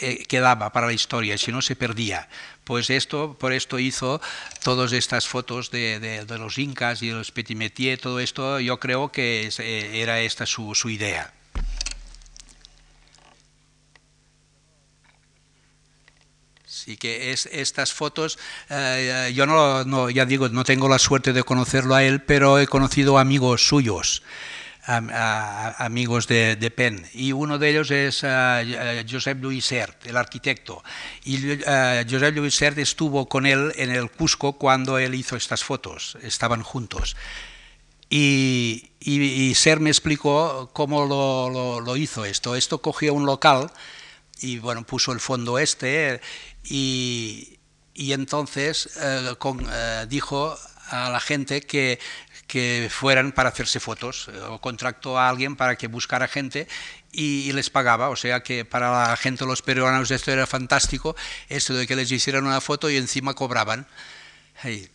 eh, 0.00 0.24
quedaba 0.26 0.72
para 0.72 0.86
la 0.86 0.94
historia, 0.94 1.36
si 1.36 1.52
no 1.52 1.60
se 1.60 1.76
perdía. 1.76 2.28
Pues 2.64 2.88
esto, 2.88 3.36
por 3.38 3.52
esto 3.52 3.78
hizo 3.78 4.20
todas 4.62 4.92
estas 4.92 5.28
fotos 5.28 5.70
de, 5.70 6.24
los 6.38 6.56
incas 6.58 7.02
y 7.02 7.08
de 7.08 7.14
los 7.14 7.30
petit 7.30 8.00
todo 8.00 8.20
esto, 8.20 8.58
yo 8.60 8.80
creo 8.80 9.12
que 9.12 9.50
eh, 9.58 10.00
era 10.00 10.20
esta 10.20 10.46
su 10.46 10.88
idea. 10.88 11.34
Sí 16.84 16.96
que 16.96 17.30
es, 17.30 17.46
estas 17.52 17.92
fotos, 17.92 18.40
eh, 18.68 19.30
yo 19.36 19.46
no, 19.46 19.84
no, 19.84 20.10
ya 20.10 20.26
digo, 20.26 20.48
no 20.48 20.64
tengo 20.64 20.88
la 20.88 20.98
suerte 20.98 21.32
de 21.32 21.44
conocerlo 21.44 21.94
a 21.94 22.02
él, 22.02 22.22
pero 22.22 22.58
he 22.58 22.66
conocido 22.66 23.18
amigos 23.18 23.68
suyos, 23.68 24.24
a, 24.82 24.96
a, 24.96 25.84
amigos 25.84 26.26
de, 26.26 26.56
de, 26.56 26.70
Penn, 26.72 27.06
y 27.14 27.30
uno 27.30 27.60
de 27.60 27.70
ellos 27.70 27.92
es 27.92 28.24
uh, 28.24 28.66
Josep 29.08 29.40
Louis 29.40 29.64
Sert, 29.64 30.06
el 30.06 30.16
arquitecto. 30.16 30.82
Y 31.24 31.52
uh, 31.52 32.04
Josep 32.10 32.34
Louis 32.34 32.52
Sert 32.52 32.78
estuvo 32.78 33.28
con 33.28 33.46
él 33.46 33.72
en 33.76 33.92
el 33.92 34.10
Cusco 34.10 34.54
cuando 34.54 34.98
él 34.98 35.14
hizo 35.14 35.36
estas 35.36 35.62
fotos, 35.62 36.18
estaban 36.20 36.64
juntos. 36.64 37.14
Y, 38.10 38.90
y, 38.98 39.22
y 39.22 39.54
Ser 39.54 39.78
me 39.78 39.90
explicó 39.90 40.70
cómo 40.72 41.06
lo, 41.06 41.48
lo, 41.48 41.80
lo 41.80 41.96
hizo 41.96 42.24
esto. 42.24 42.56
Esto 42.56 42.78
cogió 42.78 43.14
un 43.14 43.24
local 43.24 43.70
y 44.42 44.58
bueno, 44.58 44.84
puso 44.84 45.12
el 45.12 45.20
fondo 45.20 45.58
este 45.58 46.20
y, 46.64 47.58
y 47.94 48.12
entonces 48.12 48.90
eh, 49.00 49.34
con, 49.38 49.66
eh, 49.70 50.06
dijo 50.08 50.58
a 50.88 51.08
la 51.10 51.20
gente 51.20 51.62
que, 51.62 51.98
que 52.46 52.88
fueran 52.90 53.32
para 53.32 53.50
hacerse 53.50 53.80
fotos 53.80 54.28
eh, 54.32 54.38
o 54.40 54.60
contrató 54.60 55.18
a 55.18 55.28
alguien 55.28 55.56
para 55.56 55.76
que 55.76 55.86
buscara 55.86 56.28
gente 56.28 56.66
y, 57.12 57.48
y, 57.48 57.52
les 57.52 57.70
pagaba, 57.70 58.08
o 58.08 58.16
sea 58.16 58.42
que 58.42 58.64
para 58.64 59.08
la 59.08 59.16
gente, 59.16 59.44
los 59.44 59.62
peruanos, 59.62 60.10
esto 60.10 60.32
era 60.32 60.46
fantástico, 60.46 61.14
esto 61.48 61.74
de 61.74 61.86
que 61.86 61.94
les 61.94 62.10
hicieran 62.10 62.46
una 62.46 62.60
foto 62.62 62.88
y 62.88 62.96
encima 62.96 63.34
cobraban. 63.34 63.86
Hey. 64.62 64.88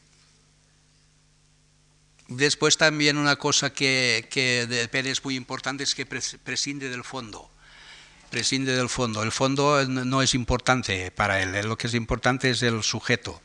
Después 2.28 2.78
también 2.78 3.18
una 3.18 3.36
cosa 3.36 3.72
que, 3.72 4.28
que 4.32 4.66
de 4.66 5.12
es 5.12 5.24
muy 5.24 5.36
importante 5.36 5.84
es 5.84 5.96
que 5.96 6.06
prescinde 6.06 6.90
del 6.90 7.04
fondo 7.04 7.52
prescinde 8.30 8.76
del 8.76 8.90
fondo. 8.90 9.24
El 9.24 9.32
fondo 9.32 9.86
no 9.88 10.22
es 10.22 10.34
importante 10.34 11.12
para 11.12 11.42
él, 11.42 11.68
lo 11.68 11.78
que 11.78 11.88
es 11.88 11.94
importante 11.94 12.50
es 12.50 12.62
el 12.64 12.84
sujeto. 12.84 13.42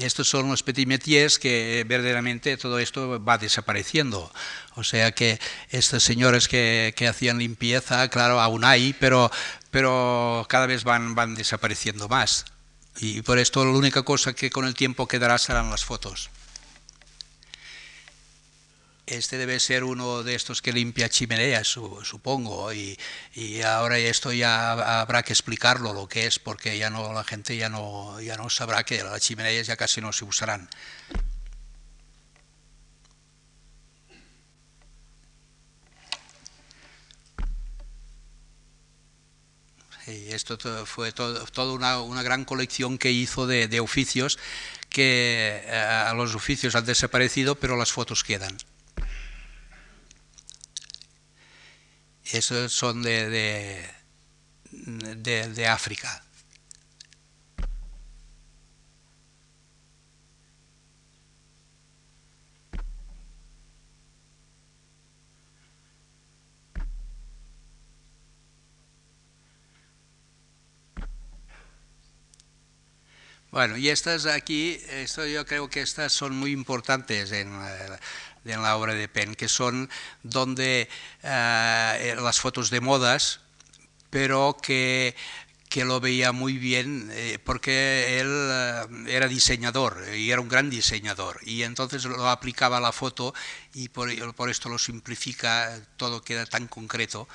Y 0.00 0.04
estos 0.04 0.30
son 0.30 0.48
los 0.48 0.62
petit 0.62 0.88
métiers 0.88 1.38
que 1.38 1.84
verdaderamente 1.86 2.56
todo 2.56 2.78
esto 2.78 3.22
va 3.22 3.36
desapareciendo. 3.36 4.32
O 4.74 4.82
sea 4.82 5.12
que 5.12 5.38
estos 5.68 6.02
señores 6.02 6.48
que, 6.48 6.94
que 6.96 7.06
hacían 7.06 7.36
limpieza, 7.36 8.08
claro, 8.08 8.40
aún 8.40 8.64
hay, 8.64 8.94
pero, 8.94 9.30
pero 9.70 10.46
cada 10.48 10.64
vez 10.64 10.84
van, 10.84 11.14
van 11.14 11.34
desapareciendo 11.34 12.08
más. 12.08 12.46
Y 12.98 13.20
por 13.20 13.38
esto 13.38 13.62
la 13.62 13.72
única 13.72 14.02
cosa 14.02 14.32
que 14.32 14.48
con 14.48 14.64
el 14.64 14.74
tiempo 14.74 15.06
quedará 15.06 15.36
serán 15.36 15.68
las 15.68 15.84
fotos. 15.84 16.30
Este 19.10 19.38
debe 19.38 19.58
ser 19.58 19.82
uno 19.82 20.22
de 20.22 20.36
estos 20.36 20.62
que 20.62 20.72
limpia 20.72 21.08
chimeneas, 21.08 21.66
supongo, 21.66 22.72
y, 22.72 22.96
ahora 23.66 23.98
esto 23.98 24.32
ya 24.32 25.00
habrá 25.00 25.24
que 25.24 25.32
explicarlo 25.32 25.92
lo 25.92 26.08
que 26.08 26.26
es, 26.26 26.38
porque 26.38 26.78
ya 26.78 26.90
no 26.90 27.12
la 27.12 27.24
gente 27.24 27.56
ya 27.56 27.68
no 27.68 28.20
ya 28.20 28.36
no 28.36 28.48
sabrá 28.48 28.84
que 28.84 29.02
las 29.02 29.20
chimeneas 29.20 29.66
ya 29.66 29.76
casi 29.76 30.00
no 30.00 30.12
se 30.12 30.24
usarán. 30.24 30.68
Y 40.06 40.32
esto 40.32 40.56
fue 40.86 41.12
toda 41.12 41.72
una, 41.72 42.22
gran 42.22 42.44
colección 42.44 42.96
que 42.96 43.10
hizo 43.10 43.46
de, 43.48 43.66
de 43.66 43.80
oficios 43.80 44.38
que 44.88 45.62
eh, 45.64 46.12
los 46.14 46.34
oficios 46.36 46.74
han 46.76 46.84
desaparecido, 46.84 47.56
pero 47.56 47.76
las 47.76 47.92
fotos 47.92 48.22
quedan. 48.24 48.56
Esos 52.24 52.72
son 52.72 53.02
de, 53.02 53.28
de, 54.70 55.48
de, 55.48 55.66
África. 55.66 56.22
Bueno, 73.50 73.76
y 73.76 73.88
estas 73.88 74.26
aquí, 74.26 74.80
esto 74.90 75.26
yo 75.26 75.44
creo 75.44 75.68
que 75.68 75.80
estas 75.82 76.12
son 76.12 76.36
muy 76.36 76.52
importantes 76.52 77.32
en, 77.32 77.48
eh, 77.52 77.98
en 78.44 78.62
la 78.62 78.76
obra 78.76 78.94
de 78.94 79.08
Penn, 79.08 79.34
que 79.34 79.48
son 79.48 79.90
donde 80.22 80.88
eh, 81.22 82.16
las 82.20 82.40
fotos 82.40 82.70
de 82.70 82.80
modas, 82.80 83.40
pero 84.10 84.56
que, 84.60 85.14
que 85.70 85.84
lo 85.84 86.00
veía 86.00 86.32
muy 86.32 86.58
bien 86.58 87.10
eh, 87.12 87.38
porque 87.42 88.18
él 88.20 88.28
eh, 88.28 88.84
era 89.06 89.28
diseñador 89.28 90.04
y 90.14 90.30
era 90.30 90.40
un 90.40 90.48
gran 90.48 90.68
diseñador 90.68 91.38
y 91.44 91.62
entonces 91.62 92.04
lo 92.04 92.28
aplicaba 92.28 92.78
a 92.78 92.80
la 92.80 92.92
foto 92.92 93.32
y 93.72 93.88
por, 93.88 94.34
por 94.34 94.50
esto 94.50 94.68
lo 94.68 94.78
simplifica, 94.78 95.80
todo 95.96 96.22
queda 96.22 96.44
tan 96.44 96.66
concreto. 96.66 97.28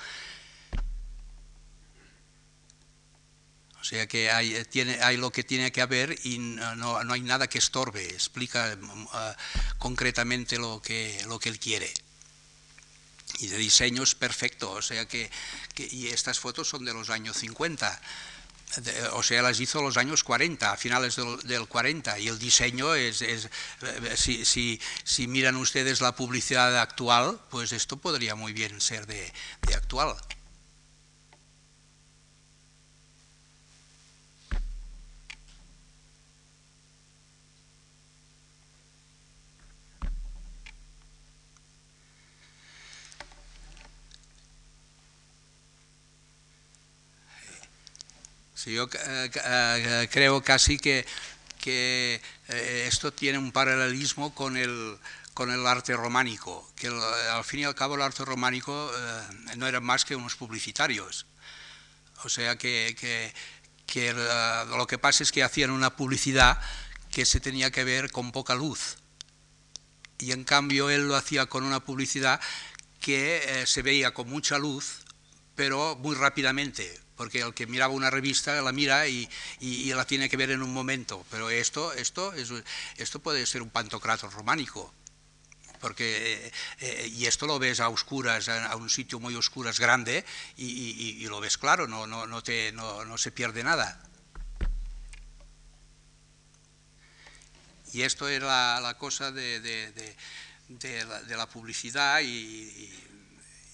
O 3.86 3.88
sea 3.88 4.08
que 4.08 4.32
hay, 4.32 4.56
eh, 4.56 5.00
hay 5.04 5.15
lo 5.15 5.30
que 5.30 5.43
tiene 5.43 5.71
que 5.71 5.80
haber 5.80 6.17
y 6.24 6.39
no, 6.39 7.04
no 7.04 7.13
hay 7.13 7.21
nada 7.21 7.48
que 7.48 7.60
estorbe, 7.60 8.04
explica 8.04 8.76
uh, 8.82 9.78
concretamente 9.78 10.58
lo 10.58 10.82
que, 10.82 11.21
lo 11.28 11.38
que 11.38 11.50
él 11.50 11.60
quiere. 11.60 11.93
Y 13.38 13.45
de 13.45 13.58
diseño 13.60 14.02
es 14.02 14.15
perfecto, 14.15 14.71
o 14.71 14.82
sea 14.82 15.08
que, 15.08 15.30
y 15.78 16.08
estas 16.08 16.39
fotos 16.39 16.67
son 16.67 16.84
de 16.84 16.95
los 16.95 17.12
años 17.12 17.38
50. 17.38 18.02
De, 18.78 19.04
o 19.10 19.21
sea, 19.21 19.43
las 19.43 19.60
hizo 19.60 19.84
los 19.84 19.98
años 19.98 20.24
40, 20.24 20.71
a 20.71 20.78
finales 20.78 21.17
del, 21.17 21.38
del 21.43 21.67
40, 21.67 22.17
y 22.17 22.28
el 22.28 22.39
diseño 22.39 22.95
es, 22.95 23.21
es 23.21 23.50
eh, 23.84 24.15
si, 24.17 24.45
si, 24.45 24.82
si, 25.04 25.28
miran 25.28 25.58
ustedes 25.58 26.02
la 26.02 26.15
publicidad 26.15 26.76
actual, 26.82 27.39
pues 27.52 27.71
esto 27.71 27.98
podría 27.98 28.34
muy 28.34 28.52
bien 28.52 28.82
ser 28.82 29.06
de, 29.06 29.32
de 29.62 29.76
actual. 29.76 30.15
Yo 48.73 48.89
eh, 49.06 49.32
eh, 49.34 50.10
creo 50.12 50.41
casi 50.41 50.78
que, 50.78 51.06
que 51.60 52.21
eh, 52.47 52.86
esto 52.88 53.13
tiene 53.13 53.38
un 53.38 53.51
paralelismo 53.51 54.34
con 54.34 54.58
el, 54.58 54.97
con 55.34 55.51
el 55.51 55.65
arte 55.67 55.95
románico, 55.95 56.69
que 56.75 56.88
al 56.88 57.43
fin 57.43 57.62
y 57.62 57.63
al 57.65 57.75
cabo 57.75 57.95
el 57.95 58.01
arte 58.01 58.25
románico 58.25 58.91
no 59.58 59.67
eran 59.67 59.84
más 59.84 60.06
que 60.06 60.15
unos 60.15 60.36
publicitarios. 60.36 61.25
O 62.23 62.30
sea 62.30 62.58
que, 62.58 62.95
que, 63.86 64.13
lo 64.13 64.88
que 64.88 64.97
pasa 64.97 65.23
es 65.23 65.32
que 65.32 65.43
hacían 65.43 65.69
una 65.69 65.95
publicidad 65.95 66.60
que 67.12 67.25
se 67.25 67.39
tenía 67.39 67.71
que 67.71 67.84
ver 67.84 68.12
con 68.12 68.32
poca 68.32 68.56
luz. 68.56 68.97
Y 70.17 70.32
en 70.32 70.43
cambio 70.43 70.89
él 70.89 71.08
lo 71.08 71.15
hacía 71.15 71.45
con 71.45 71.63
una 71.63 71.82
publicidad 71.82 72.39
que 72.99 73.63
se 73.67 73.82
veía 73.82 74.13
con 74.13 74.30
mucha 74.30 74.58
luz, 74.58 75.01
pero 75.56 75.95
muy 75.97 76.15
rápidamente, 76.15 77.05
porque 77.15 77.41
el 77.41 77.54
que 77.54 77.67
miraba 77.67 77.93
una 77.93 78.10
revista 78.10 78.62
la 78.62 78.71
mira 78.71 79.08
y, 79.08 79.30
la 79.62 80.06
tiene 80.06 80.30
que 80.30 80.38
ver 80.38 80.51
en 80.51 80.62
un 80.62 80.73
momento, 80.73 81.25
pero 81.30 81.49
esto, 81.49 81.93
esto, 81.93 82.34
es, 82.34 82.51
esto 82.97 83.19
puede 83.19 83.45
ser 83.45 83.62
un 83.62 83.69
pantocrato 83.69 84.30
románico, 84.30 84.93
porque, 85.80 86.51
eh, 86.80 87.12
y 87.13 87.25
esto 87.25 87.47
lo 87.47 87.60
ves 87.60 87.80
a 87.80 87.89
oscuras, 87.89 88.49
a 88.49 88.75
un 88.75 88.89
sitio 88.89 89.19
muy 89.19 89.36
oscuras 89.36 89.80
grande, 89.80 90.25
y, 90.58 91.25
lo 91.28 91.39
ves 91.39 91.58
claro, 91.58 91.88
no, 91.88 92.08
no, 92.08 92.28
no, 92.28 92.43
te, 92.43 92.71
no, 92.73 93.06
no 93.06 93.17
se 93.17 93.32
pierde 93.32 93.63
nada. 93.63 94.01
Y 97.93 98.01
esto 98.01 98.28
era 98.28 98.82
la, 98.82 98.97
cosa 98.97 99.32
de, 99.32 99.62
de, 99.62 99.91
de, 100.67 101.38
la, 101.38 101.47
publicidad 101.47 102.19
y 102.19 102.91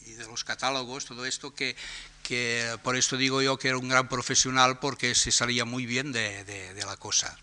de 0.05 0.27
los 0.27 0.43
catálogos, 0.43 1.05
todo 1.05 1.25
esto 1.25 1.55
que, 1.55 1.75
que 2.21 2.77
por 2.83 2.95
esto 2.95 3.17
digo 3.17 3.41
yo 3.41 3.57
que 3.57 3.69
era 3.69 3.77
un 3.77 3.89
gran 3.89 4.07
profesional 4.07 4.79
porque 4.79 5.15
se 5.15 5.31
salía 5.31 5.65
muy 5.65 5.85
bien 5.85 6.11
de, 6.11 6.43
de, 6.43 6.85
la 6.85 6.97
cosa. 6.97 7.37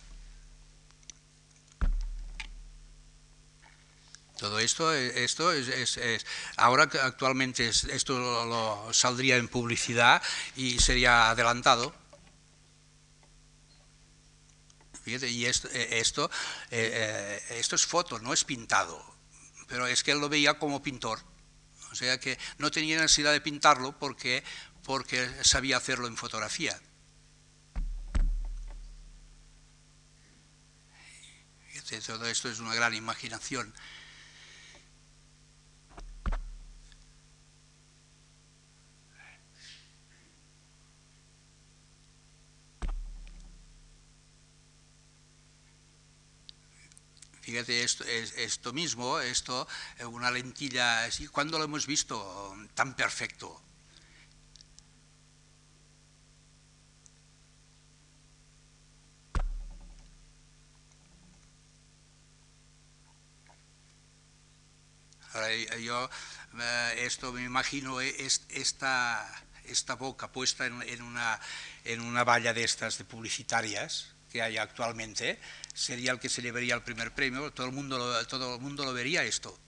Todo 4.39 4.61
esto, 4.61 4.93
esto 4.95 5.53
es, 5.53 5.69
es, 5.69 5.97
es 5.97 6.27
ahora 6.57 6.85
actualmente 7.03 7.69
es, 7.69 7.85
esto 7.85 8.19
lo, 8.19 8.93
saldría 8.93 9.37
en 9.37 9.49
publicidad 9.49 10.23
y 10.57 10.79
sería 10.79 11.31
adelantado. 11.31 11.95
Y 15.05 15.47
esto, 15.47 15.69
esto, 15.73 16.31
eh, 16.71 17.43
esto 17.51 17.77
es 17.77 17.87
foto, 17.87 18.19
no 18.19 18.35
es 18.35 18.45
pintado, 18.45 19.03
pero 19.67 19.87
es 19.87 20.03
que 20.03 20.13
él 20.13 20.19
lo 20.19 20.29
veía 20.29 20.59
como 20.59 20.83
pintor. 20.83 21.21
O 21.91 21.95
sea 21.95 22.19
que 22.21 22.39
no 22.59 22.71
tenía 22.71 23.01
necesidad 23.01 23.33
de 23.33 23.41
pintarlo 23.41 23.99
porque, 23.99 24.45
porque 24.89 25.29
sabía 25.45 25.77
hacerlo 25.77 26.07
en 26.07 26.17
fotografía. 26.17 26.81
Todo 32.07 32.27
esto 32.27 32.49
es 32.49 32.59
una 32.59 32.75
gran 32.75 32.95
imaginación. 32.95 33.75
Fíjate, 47.43 47.83
esto, 47.83 48.05
esto 48.05 48.73
mismo, 48.73 49.21
esto, 49.21 49.69
una 50.07 50.31
lentilla 50.31 51.07
¿cuándo 51.31 51.59
lo 51.59 51.65
hemos 51.65 51.87
visto 51.87 52.57
tan 52.75 52.97
perfecto? 52.97 53.68
Ahora, 65.35 65.55
yo 65.77 66.09
esto 66.97 67.33
me 67.33 67.45
imagino 67.45 68.01
esta, 68.01 69.27
esta 69.65 69.95
boca 69.95 70.33
puesta 70.33 70.67
en, 70.67 71.03
una, 71.03 71.39
en 71.85 72.01
una 72.01 72.25
valla 72.25 72.55
de 72.55 72.65
estas 72.65 72.99
de 72.99 73.05
publicitarias 73.05 74.15
que 74.31 74.43
hay 74.43 74.59
actualmente, 74.59 75.39
sería 75.75 76.13
el 76.13 76.21
que 76.21 76.29
se 76.29 76.43
llevaría 76.43 76.75
el 76.75 76.83
primer 76.83 77.15
premio, 77.15 77.51
todo 77.53 77.67
el 77.67 77.73
mundo 77.73 77.99
lo, 77.99 78.27
todo 78.27 78.57
el 78.57 78.61
mundo 78.61 78.85
lo 78.85 78.93
vería 78.93 79.23
esto. 79.25 79.59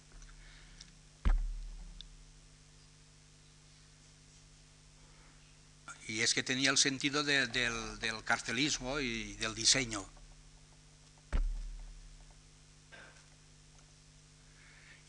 Y 6.08 6.22
es 6.22 6.34
que 6.34 6.42
tenía 6.42 6.70
el 6.70 6.78
sentido 6.78 7.22
de, 7.22 7.46
del, 7.46 7.98
del 8.00 8.24
cartelismo 8.24 8.98
y 8.98 9.34
del 9.34 9.54
diseño. 9.54 10.04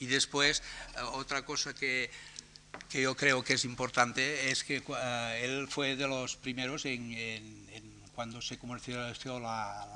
Y 0.01 0.07
después, 0.07 0.63
otra 1.13 1.45
cosa 1.45 1.75
que, 1.75 2.09
que, 2.89 3.03
yo 3.03 3.15
creo 3.15 3.43
que 3.43 3.53
es 3.53 3.65
importante 3.65 4.49
es 4.49 4.63
que 4.63 4.79
uh, 4.79 4.95
él 5.39 5.67
fue 5.69 5.95
de 5.95 6.07
los 6.07 6.35
primeros 6.35 6.85
en, 6.85 7.13
en, 7.13 7.69
en 7.71 8.01
cuando 8.15 8.41
se 8.41 8.57
comercializó 8.57 9.39
la, 9.39 9.87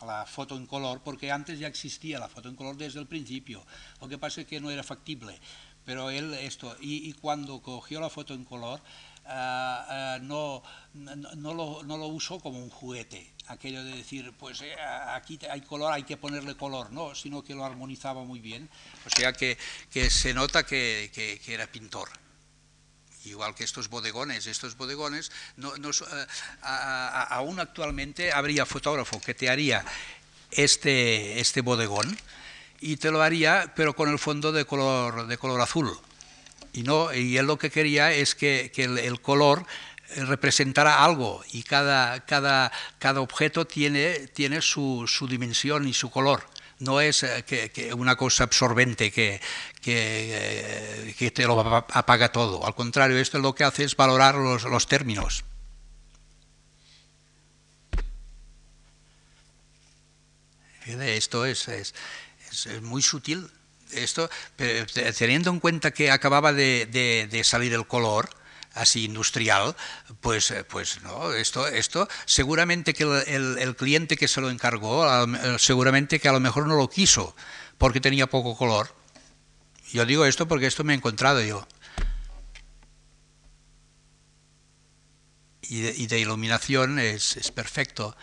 la, 0.00 0.06
la 0.06 0.26
foto 0.26 0.54
en 0.54 0.66
color, 0.66 1.00
porque 1.02 1.32
antes 1.32 1.58
ya 1.58 1.66
existía 1.66 2.18
la 2.18 2.28
foto 2.28 2.50
en 2.50 2.56
color 2.56 2.76
desde 2.76 3.00
el 3.00 3.06
principio. 3.06 3.64
Lo 4.02 4.08
que 4.08 4.18
pasa 4.18 4.42
es 4.42 4.46
que 4.46 4.60
no 4.60 4.70
era 4.70 4.82
factible. 4.82 5.40
Pero 5.88 6.10
él 6.10 6.34
esto, 6.34 6.76
y, 6.80 7.10
cuando 7.14 7.62
cogió 7.62 7.98
la 8.00 8.10
foto 8.10 8.34
en 8.34 8.44
color, 8.44 8.82
ah, 9.28 10.18
no, 10.22 10.62
no, 10.94 11.54
lo, 11.54 11.82
no, 11.84 11.96
lo, 11.96 12.06
usó 12.06 12.40
como 12.40 12.58
un 12.58 12.70
juguete, 12.70 13.34
aquello 13.46 13.84
de 13.84 13.96
decir, 13.96 14.32
pues 14.38 14.62
eh, 14.62 14.74
aquí 15.08 15.38
hay 15.50 15.60
color, 15.60 15.92
hay 15.92 16.02
que 16.02 16.16
ponerle 16.16 16.56
color, 16.56 16.90
no, 16.92 17.14
sino 17.14 17.42
que 17.42 17.54
lo 17.54 17.64
armonizaba 17.64 18.24
muy 18.24 18.40
bien. 18.40 18.68
O 19.06 19.10
sea 19.10 19.32
que, 19.32 19.58
que 19.90 20.10
se 20.10 20.34
nota 20.34 20.64
que, 20.64 21.10
que, 21.14 21.40
era 21.52 21.66
pintor 21.66 22.08
igual 23.24 23.54
que 23.54 23.64
estos 23.64 23.88
bodegones. 23.88 24.46
Estos 24.46 24.76
bodegones, 24.76 25.30
no, 25.56 25.74
eh, 25.76 26.26
aún 26.62 27.60
actualmente 27.60 28.32
habría 28.32 28.64
fotógrafo 28.64 29.20
que 29.20 29.34
te 29.34 29.50
haría 29.50 29.84
este, 30.50 31.38
este 31.40 31.60
bodegón 31.60 32.16
y 32.80 32.96
te 32.96 33.10
lo 33.10 33.22
haría, 33.22 33.72
pero 33.76 33.94
con 33.94 34.08
el 34.08 34.18
fondo 34.18 34.52
de 34.52 34.64
color, 34.64 35.26
de 35.26 35.36
color 35.36 35.60
azul. 35.60 35.98
Y, 36.72 36.82
no, 36.82 37.12
y 37.12 37.36
él 37.36 37.46
lo 37.46 37.58
que 37.58 37.70
quería 37.70 38.12
es 38.12 38.34
que, 38.34 38.70
el, 38.76 39.20
color 39.20 39.64
representara 40.16 41.04
algo 41.04 41.42
y 41.52 41.62
cada, 41.62 42.24
cada, 42.24 42.72
cada 42.98 43.20
objeto 43.20 43.66
tiene, 43.66 44.28
tiene 44.28 44.62
su, 44.62 45.04
su 45.06 45.26
dimensión 45.26 45.86
y 45.86 45.92
su 45.92 46.10
color 46.10 46.44
no 46.80 47.00
es 47.00 47.22
eh, 47.22 47.44
que, 47.44 47.92
una 47.94 48.16
cosa 48.16 48.44
absorbente 48.44 49.10
que, 49.10 49.40
que, 49.80 51.14
eh, 51.18 51.30
te 51.30 51.46
lo 51.46 51.60
apaga 51.60 52.30
todo. 52.30 52.64
Al 52.66 52.74
contrario, 52.74 53.18
esto 53.18 53.38
lo 53.38 53.54
que 53.54 53.64
hace 53.64 53.84
es 53.84 53.96
valorar 53.96 54.36
los, 54.36 54.64
los 54.64 54.86
términos. 54.86 55.44
Esto 60.86 61.44
es, 61.44 61.68
es, 61.68 61.94
es, 62.50 62.82
muy 62.82 63.02
sutil. 63.02 63.50
Esto, 63.92 64.30
teniendo 65.18 65.50
en 65.50 65.60
cuenta 65.60 65.90
que 65.90 66.10
acababa 66.10 66.52
de, 66.52 67.40
salir 67.44 67.72
el 67.74 67.86
color, 67.86 68.30
así 68.74 69.04
industrial, 69.04 69.74
pues, 70.20 70.50
eh, 70.50 70.64
pues 70.64 71.02
no, 71.02 71.32
esto, 71.32 71.66
esto 71.66 72.08
seguramente 72.26 72.94
que 72.94 73.04
el, 73.04 73.58
el, 73.58 73.76
cliente 73.76 74.16
que 74.16 74.28
se 74.28 74.40
lo 74.40 74.50
encargó, 74.50 75.06
seguramente 75.58 76.20
que 76.20 76.28
a 76.28 76.32
lo 76.32 76.40
mejor 76.40 76.66
no 76.66 76.76
lo 76.76 76.88
quiso 76.88 77.34
porque 77.78 78.00
tenía 78.00 78.28
poco 78.28 78.56
color. 78.56 78.94
Yo 79.92 80.04
digo 80.04 80.26
esto 80.26 80.46
porque 80.46 80.66
esto 80.66 80.84
me 80.84 80.92
he 80.92 80.96
encontrado 80.96 81.40
yo. 81.40 81.66
Y 85.62 85.80
de, 85.80 85.94
y 85.96 86.06
de 86.06 86.18
iluminación 86.18 86.98
es, 86.98 87.36
es 87.36 87.50
perfecto. 87.50 88.16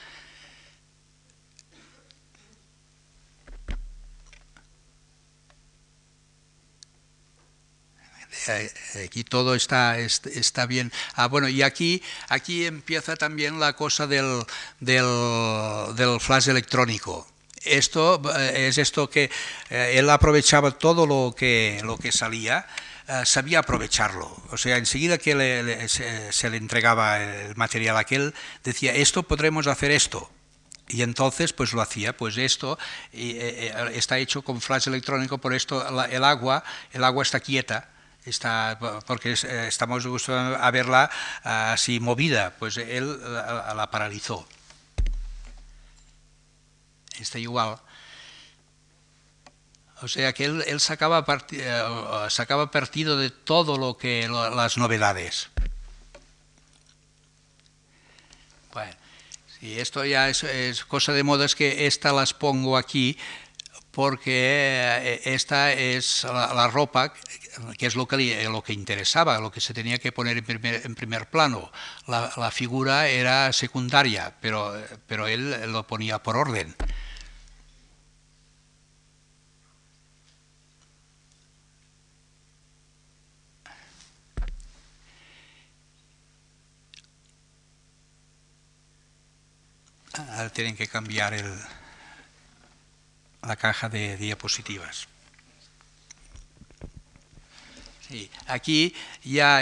Aquí 9.03 9.23
todo 9.23 9.55
está, 9.55 9.97
está 9.99 10.65
bien. 10.65 10.91
Ah, 11.13 11.27
bueno, 11.27 11.47
y 11.47 11.61
aquí, 11.61 12.01
aquí 12.29 12.65
empieza 12.65 13.15
también 13.15 13.59
la 13.59 13.73
cosa 13.73 14.07
del, 14.07 14.43
del, 14.79 16.19
flash 16.19 16.49
electrónico 16.49 17.27
esto 17.63 18.21
eh, 18.37 18.67
es 18.67 18.77
esto 18.77 19.09
que 19.09 19.31
eh, 19.71 19.95
él 19.95 20.07
aprovechaba 20.11 20.69
todo 20.71 21.07
lo 21.07 21.33
que, 21.35 21.81
lo 21.83 21.97
que 21.97 22.11
salía, 22.11 22.67
sabía 23.23 23.59
aprovecharlo. 23.59 24.35
O 24.51 24.57
sea, 24.57 24.77
enseguida 24.77 25.19
que 25.19 25.87
se, 26.31 26.49
le 26.49 26.57
entregaba 26.57 27.21
el 27.21 27.55
material 27.55 27.97
a 27.97 27.99
aquel, 27.99 28.33
decía, 28.63 28.93
esto 28.93 29.23
podremos 29.23 29.67
hacer 29.67 29.91
esto. 29.91 30.31
Y 30.87 31.01
entonces 31.01 31.53
pues 31.53 31.73
lo 31.73 31.81
hacía, 31.81 32.15
pues 32.15 32.37
esto 32.37 32.77
está 33.11 34.19
hecho 34.19 34.43
con 34.43 34.61
flash 34.61 34.87
electrónico, 34.87 35.39
por 35.39 35.53
esto 35.53 35.83
el 36.05 36.23
agua, 36.23 36.63
el 36.93 37.03
agua 37.03 37.23
está 37.23 37.39
quieta, 37.39 37.89
está, 38.25 38.77
porque 39.05 39.33
eh, 39.33 39.67
estamos 39.67 40.05
a 40.29 40.71
verla 40.71 41.09
así 41.43 41.99
movida, 41.99 42.55
pues 42.57 42.77
él 42.77 43.19
la, 43.21 43.89
paralizó. 43.91 44.47
Está 47.19 47.39
igual. 47.39 47.77
O 50.01 50.07
sea 50.07 50.33
que 50.33 50.45
él, 50.45 50.63
él 50.67 50.79
sacaba, 50.79 51.25
eh, 51.51 51.83
sacaba 52.29 52.69
partido 52.69 53.17
de 53.17 53.29
todo 53.29 53.77
lo 53.77 53.97
que 53.97 54.27
las 54.27 54.77
novedades. 54.77 55.49
Bueno, 58.73 58.93
si 59.57 59.79
esto 59.79 60.03
ya 60.03 60.27
es, 60.27 60.83
cosa 60.85 61.13
de 61.13 61.23
moda, 61.23 61.45
es 61.45 61.55
que 61.55 61.87
esta 61.87 62.11
las 62.11 62.33
pongo 62.33 62.75
aquí 62.75 63.17
porque 63.91 64.33
eh, 64.33 65.21
esta 65.23 65.71
es 65.71 66.25
la, 66.25 66.67
ropa, 66.67 67.13
que 67.77 67.85
es 67.87 67.95
lo 67.95 68.07
que, 68.07 68.43
lo 68.49 68.63
que 68.63 68.73
interesaba, 68.73 69.39
lo 69.39 69.51
que 69.51 69.61
se 69.61 69.73
tenía 69.73 69.97
que 69.99 70.11
poner 70.11 70.37
en 70.37 70.95
primer, 70.95 71.29
plano. 71.29 71.71
La, 72.07 72.51
figura 72.51 73.07
era 73.07 73.51
secundaria, 73.53 74.35
pero, 74.41 74.73
pero 75.07 75.27
él 75.27 75.71
lo 75.71 75.87
ponía 75.87 76.21
por 76.21 76.37
orden. 76.37 76.75
Ahora 90.13 90.49
tienen 90.49 90.75
que 90.75 90.87
cambiar 90.87 91.33
el 91.33 91.53
la 93.45 93.55
caja 93.55 93.89
de 93.89 94.17
diapositivas. 94.17 95.07
Aquí 98.47 98.93
ya, 99.23 99.61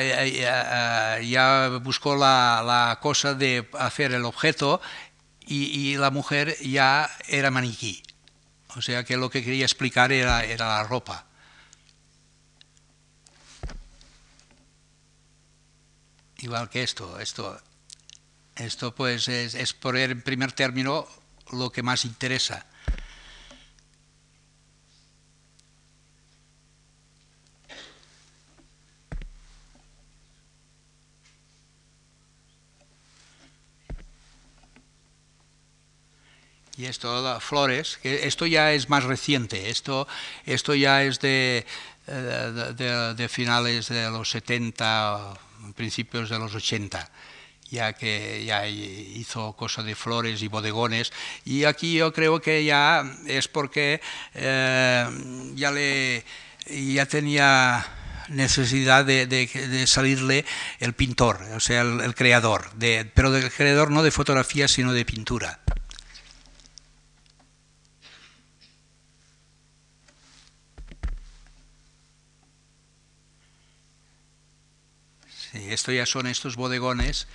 buscó 1.82 2.16
la, 2.16 2.98
cosa 3.02 3.34
de 3.34 3.68
hacer 3.80 4.14
el 4.14 4.26
objeto 4.26 4.82
y, 5.46 5.96
la 5.98 6.12
mujer 6.12 6.58
ya 6.62 7.10
era 7.28 7.52
maniquí. 7.52 8.04
O 8.76 8.82
sea 8.82 9.04
que 9.04 9.18
lo 9.18 9.30
que 9.30 9.44
quería 9.44 9.66
explicar 9.66 10.12
era, 10.12 10.44
era 10.44 10.68
la 10.68 10.84
ropa. 10.84 11.26
Igual 16.40 16.70
que 16.70 16.84
esto, 16.84 17.20
esto, 17.20 17.62
esto 18.56 18.94
pues 18.94 19.28
es, 19.30 19.54
es 19.54 19.74
poner 19.74 20.12
en 20.12 20.22
primer 20.22 20.52
término 20.52 21.08
lo 21.52 21.72
que 21.72 21.84
más 21.84 22.04
interesa. 22.04 22.66
Y 36.78 36.86
esto, 36.86 37.40
flores, 37.40 38.00
que 38.02 38.28
esto 38.28 38.46
ya 38.46 38.74
es 38.74 38.90
más 38.90 39.04
reciente, 39.04 39.70
esto, 39.70 40.08
esto 40.46 40.74
ya 40.74 41.04
es 41.04 41.20
de, 41.20 41.66
eh, 42.08 43.28
finales 43.30 43.90
de 43.90 44.10
los 44.10 44.30
70, 44.32 45.34
principios 45.76 46.30
de 46.30 46.40
los 46.40 46.54
80 46.56 47.10
ya 47.70 47.94
que 47.94 48.46
ya 48.46 48.68
hizo 48.68 49.54
cosas 49.54 49.86
de 49.86 49.96
flores 49.96 50.44
y 50.44 50.48
bodegones 50.48 51.12
y 51.44 51.64
aquí 51.64 51.96
yo 51.96 52.14
creo 52.14 52.40
que 52.40 52.64
ya 52.64 53.04
es 53.26 53.48
porque 53.48 54.00
eh, 54.36 55.08
ya 55.56 55.72
le 55.72 56.24
ya 56.68 57.06
tenía 57.08 57.84
necesidad 58.30 59.06
de, 59.06 59.84
salirle 59.88 60.46
el 60.80 60.94
pintor, 60.94 61.42
o 61.56 61.60
sea, 61.60 61.82
el, 61.82 62.16
creador, 62.16 62.72
de, 62.76 63.10
pero 63.14 63.32
del 63.32 63.52
creador 63.52 63.92
no 63.92 64.04
de 64.04 64.12
fotografía, 64.12 64.68
sino 64.68 64.94
de 64.94 65.06
pintura. 65.06 65.60
Esto 75.54 75.92
ya 75.92 76.06
son 76.06 76.28
estos 76.28 76.56
bodegones 76.56 77.28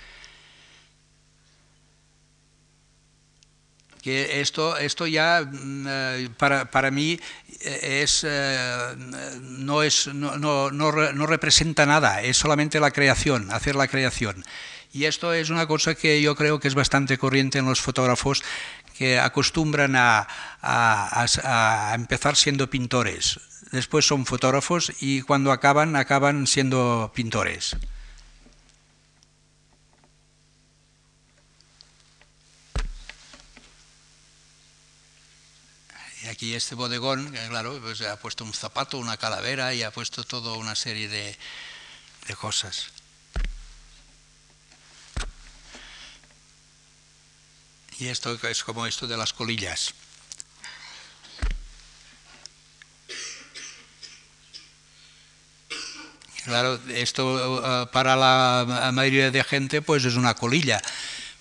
que 4.01 4.41
esto, 4.41 4.77
esto 4.77 5.07
ya 5.07 5.41
mm, 5.41 5.85
eh, 5.87 6.29
para, 6.37 6.71
para 6.71 6.91
mí 6.91 7.19
eh, 7.61 8.01
es, 8.03 8.25
eh, 8.27 8.95
no, 9.41 9.83
es 9.83 10.07
no, 10.07 10.37
no, 10.37 10.71
no, 10.71 11.25
representa 11.25 11.85
nada, 11.85 12.21
es 12.21 12.37
solamente 12.37 12.79
la 12.79 12.91
creación, 12.91 13.51
hacer 13.51 13.75
la 13.75 13.87
creación. 13.87 14.43
Y 14.91 15.05
esto 15.05 15.33
es 15.33 15.49
una 15.49 15.67
cosa 15.67 15.93
que 15.93 16.21
yo 16.21 16.35
creo 16.35 16.59
que 16.59 16.67
es 16.67 16.75
bastante 16.75 17.17
corriente 17.17 17.59
en 17.59 17.65
los 17.65 17.79
fotógrafos 17.79 18.43
que 18.97 19.19
acostumbran 19.19 19.95
a, 19.95 20.27
a, 20.61 21.25
a 21.43 21.93
empezar 21.93 22.35
siendo 22.35 22.69
pintores. 22.69 23.39
Después 23.71 24.07
son 24.07 24.25
fotógrafos 24.25 24.91
y 24.99 25.21
cuando 25.21 25.51
acaban, 25.51 25.95
acaban 25.95 26.47
siendo 26.47 27.11
pintores. 27.13 27.77
Aquí 36.29 36.53
este 36.53 36.75
bodegón, 36.75 37.31
claro, 37.49 37.79
pues 37.81 38.01
ha 38.01 38.17
puesto 38.19 38.43
un 38.43 38.53
zapato, 38.53 38.97
una 38.97 39.17
calavera 39.17 39.73
y 39.73 39.83
ha 39.83 39.91
puesto 39.91 40.23
toda 40.23 40.53
una 40.53 40.75
serie 40.75 41.07
de, 41.07 41.37
de 42.27 42.35
cosas. 42.35 42.91
Y 47.97 48.07
esto 48.07 48.37
es 48.47 48.63
como 48.63 48.85
esto 48.85 49.07
de 49.07 49.17
las 49.17 49.33
colillas. 49.33 49.93
Claro, 56.45 56.79
esto 56.87 57.83
eh, 57.83 57.87
para 57.91 58.15
la 58.15 58.91
mayoría 58.93 59.29
de 59.29 59.43
gente 59.43 59.81
pues 59.81 60.05
es 60.05 60.15
una 60.15 60.35
colilla, 60.35 60.81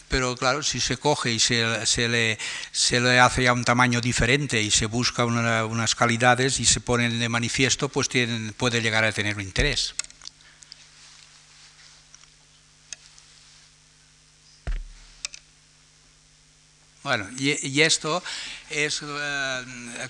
pero 0.08 0.36
claro, 0.36 0.62
si 0.62 0.80
se 0.80 0.96
coge 0.96 1.32
y 1.32 1.38
se, 1.38 1.86
se, 1.86 2.08
le, 2.08 2.38
se 2.72 3.00
le, 3.00 3.20
hace 3.20 3.44
ya 3.44 3.52
un 3.52 3.64
tamaño 3.64 4.00
diferente 4.00 4.60
y 4.60 4.70
se 4.70 4.86
busca 4.86 5.24
una, 5.24 5.64
unas 5.64 5.94
calidades 5.94 6.60
y 6.60 6.64
se 6.64 6.80
ponen 6.80 7.18
de 7.18 7.28
manifiesto, 7.28 7.88
pues 7.88 8.08
tienen, 8.08 8.52
puede 8.56 8.80
llegar 8.80 9.04
a 9.04 9.12
tener 9.12 9.36
un 9.36 9.42
interés. 9.42 9.94
Bueno, 17.08 17.26
y, 17.38 17.80
esto 17.80 18.22
es 18.68 19.00
uh, 19.00 19.06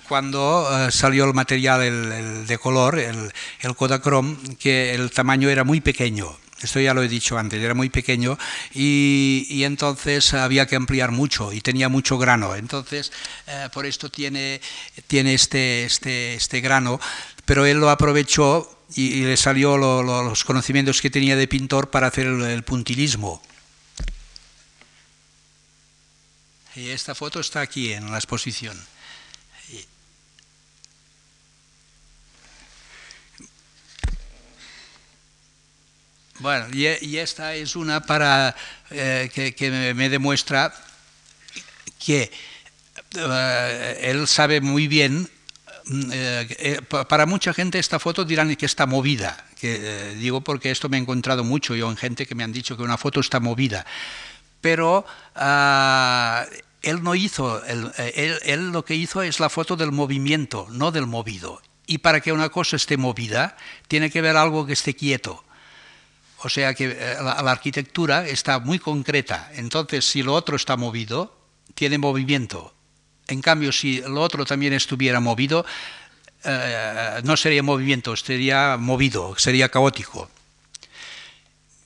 cuando 0.09 0.67
uh, 0.69 0.91
salió 0.91 1.23
el 1.23 1.33
material 1.33 2.45
de 2.45 2.57
color, 2.57 2.99
el, 2.99 3.31
el 3.61 3.75
Kodachrome, 3.75 4.57
que 4.57 4.93
el 4.93 5.09
tamaño 5.11 5.49
era 5.49 5.63
muy 5.63 5.79
pequeño. 5.79 6.37
Esto 6.61 6.79
ya 6.79 6.93
lo 6.93 7.01
he 7.01 7.07
dicho 7.07 7.37
antes, 7.37 7.61
era 7.61 7.73
muy 7.73 7.89
pequeño 7.89 8.37
y, 8.73 9.63
entonces 9.63 10.33
había 10.33 10.65
que 10.65 10.75
ampliar 10.75 11.11
mucho 11.11 11.53
y 11.53 11.61
tenía 11.61 11.87
mucho 11.87 12.17
grano. 12.17 12.55
Entonces, 12.55 13.11
uh, 13.47 13.69
por 13.69 13.85
esto 13.85 14.09
tiene, 14.09 14.59
tiene 15.07 15.33
este, 15.33 15.85
este, 15.85 16.33
este 16.33 16.59
grano, 16.59 16.99
pero 17.45 17.65
él 17.65 17.77
lo 17.77 17.89
aprovechó 17.89 18.83
y, 18.93 19.23
le 19.23 19.37
salió 19.37 19.77
lo, 19.77 20.03
lo, 20.03 20.23
los 20.23 20.43
conocimientos 20.43 21.01
que 21.01 21.09
tenía 21.09 21.35
de 21.35 21.47
pintor 21.47 21.89
para 21.89 22.07
hacer 22.07 22.27
el, 22.27 22.41
el 22.41 22.63
puntilismo. 22.63 23.41
Y 26.75 26.89
esta 26.89 27.15
foto 27.15 27.39
está 27.39 27.61
aquí 27.61 27.93
en 27.93 28.11
la 28.11 28.17
exposición. 28.17 28.77
Bueno, 36.39 36.67
y, 36.73 37.17
esta 37.17 37.53
es 37.55 37.75
una 37.75 38.01
para 38.01 38.55
eh, 38.91 39.29
que, 39.33 39.93
me 39.93 40.09
demuestra 40.09 40.73
que 42.03 42.31
uh, 43.15 43.99
él 44.01 44.25
sabe 44.27 44.61
muy 44.61 44.87
bien. 44.87 45.29
Eh, 45.91 46.81
para 47.09 47.25
mucha 47.25 47.51
gente 47.53 47.79
esta 47.79 47.99
foto 47.99 48.23
dirán 48.23 48.55
que 48.55 48.65
está 48.65 48.85
movida, 48.85 49.43
que 49.59 49.79
eh, 49.81 50.15
digo 50.15 50.41
porque 50.41 50.71
esto 50.71 50.87
me 50.87 50.97
he 50.97 51.01
encontrado 51.01 51.43
mucho 51.43 51.75
yo 51.75 51.89
en 51.89 51.97
gente 51.97 52.27
que 52.27 52.35
me 52.35 52.43
han 52.43 52.53
dicho 52.53 52.77
que 52.77 52.83
una 52.83 52.97
foto 52.97 53.19
está 53.19 53.39
movida, 53.39 53.87
pero 54.61 55.03
uh, 55.35 56.45
él 56.83 57.03
no 57.03 57.15
hizo, 57.15 57.63
él, 57.65 58.71
lo 58.71 58.85
que 58.85 58.95
hizo 58.95 59.23
es 59.23 59.39
la 59.39 59.49
foto 59.49 59.75
del 59.75 59.91
movimiento, 59.91 60.67
no 60.69 60.91
del 60.91 61.07
movido. 61.07 61.61
Y 61.87 61.97
para 61.97 62.21
que 62.21 62.31
una 62.31 62.49
cosa 62.49 62.75
esté 62.75 62.97
movida, 62.97 63.57
tiene 63.87 64.11
que 64.11 64.21
ver 64.21 64.37
algo 64.37 64.67
que 64.67 64.73
esté 64.73 64.93
quieto. 64.93 65.43
O 66.41 66.49
sea 66.49 66.73
que 66.73 66.87
la, 67.21 67.41
la 67.41 67.51
arquitectura 67.51 68.27
está 68.27 68.59
muy 68.59 68.79
concreta. 68.79 69.51
Entonces, 69.53 70.05
si 70.05 70.23
lo 70.23 70.33
otro 70.33 70.55
está 70.55 70.77
movido, 70.77 71.37
tiene 71.75 71.97
movimiento. 71.97 72.73
En 73.27 73.41
cambio, 73.41 73.71
si 73.71 74.01
lo 74.01 74.21
otro 74.21 74.43
también 74.45 74.73
estuviera 74.73 75.19
movido, 75.19 75.65
eh, 76.43 77.21
no 77.23 77.37
sería 77.37 77.61
movimiento, 77.61 78.15
sería 78.15 78.77
movido, 78.77 79.35
sería 79.37 79.69
caótico. 79.69 80.29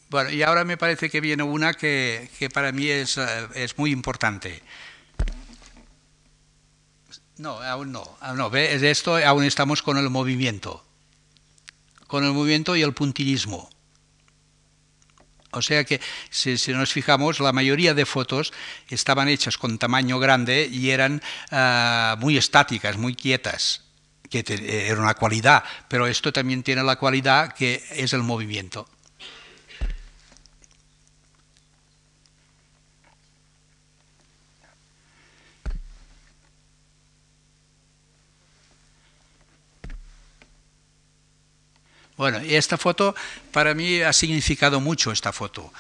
Bueno, 0.10 0.30
y 0.30 0.44
ahora 0.44 0.64
me 0.64 0.78
parece 0.78 1.10
que 1.10 1.20
viene 1.22 1.44
una 1.44 1.74
que, 1.74 2.30
que 2.38 2.50
para 2.50 2.72
mí 2.72 2.88
es, 2.88 3.18
es, 3.56 3.78
muy 3.78 3.92
importante. 3.92 4.62
No, 7.38 7.60
aún 7.62 7.92
no. 7.92 8.18
Aún 8.22 8.38
no. 8.38 8.56
Esto 8.56 9.18
aún 9.18 9.44
estamos 9.44 9.82
con 9.82 9.98
el 9.98 10.10
movimiento. 10.12 10.86
Con 12.06 12.24
el 12.24 12.32
movimiento 12.32 12.76
y 12.76 12.84
el 12.84 12.94
puntillismo. 12.94 13.73
O 15.54 15.62
sea 15.62 15.84
que, 15.84 16.02
si, 16.30 16.58
nos 16.74 16.92
fijamos, 16.92 17.40
la 17.40 17.54
mayoría 17.54 17.94
de 17.94 18.06
fotos 18.06 18.54
estaban 18.90 19.28
hechas 19.28 19.58
con 19.58 19.78
tamaño 19.78 20.20
grande 20.20 20.68
y 20.72 20.90
eran 20.90 21.22
uh, 21.52 22.18
muy 22.20 22.38
estáticas, 22.38 22.98
muy 22.98 23.16
quietas, 23.16 23.82
que 24.30 24.44
te, 24.44 24.88
era 24.88 25.00
una 25.00 25.14
cualidad, 25.14 25.64
pero 25.88 26.08
esto 26.08 26.34
también 26.34 26.64
tiene 26.64 26.84
la 26.84 26.98
cualidad 26.98 27.54
que 27.54 27.84
es 27.92 28.14
el 28.14 28.24
movimiento. 28.24 28.88
Bueno, 42.16 42.38
esta 42.38 42.78
foto 42.78 43.16
para 43.52 43.74
mí 43.74 44.02
ha 44.02 44.14
significado 44.14 44.80
mucho 44.80 45.12
esta 45.12 45.34
foto, 45.34 45.74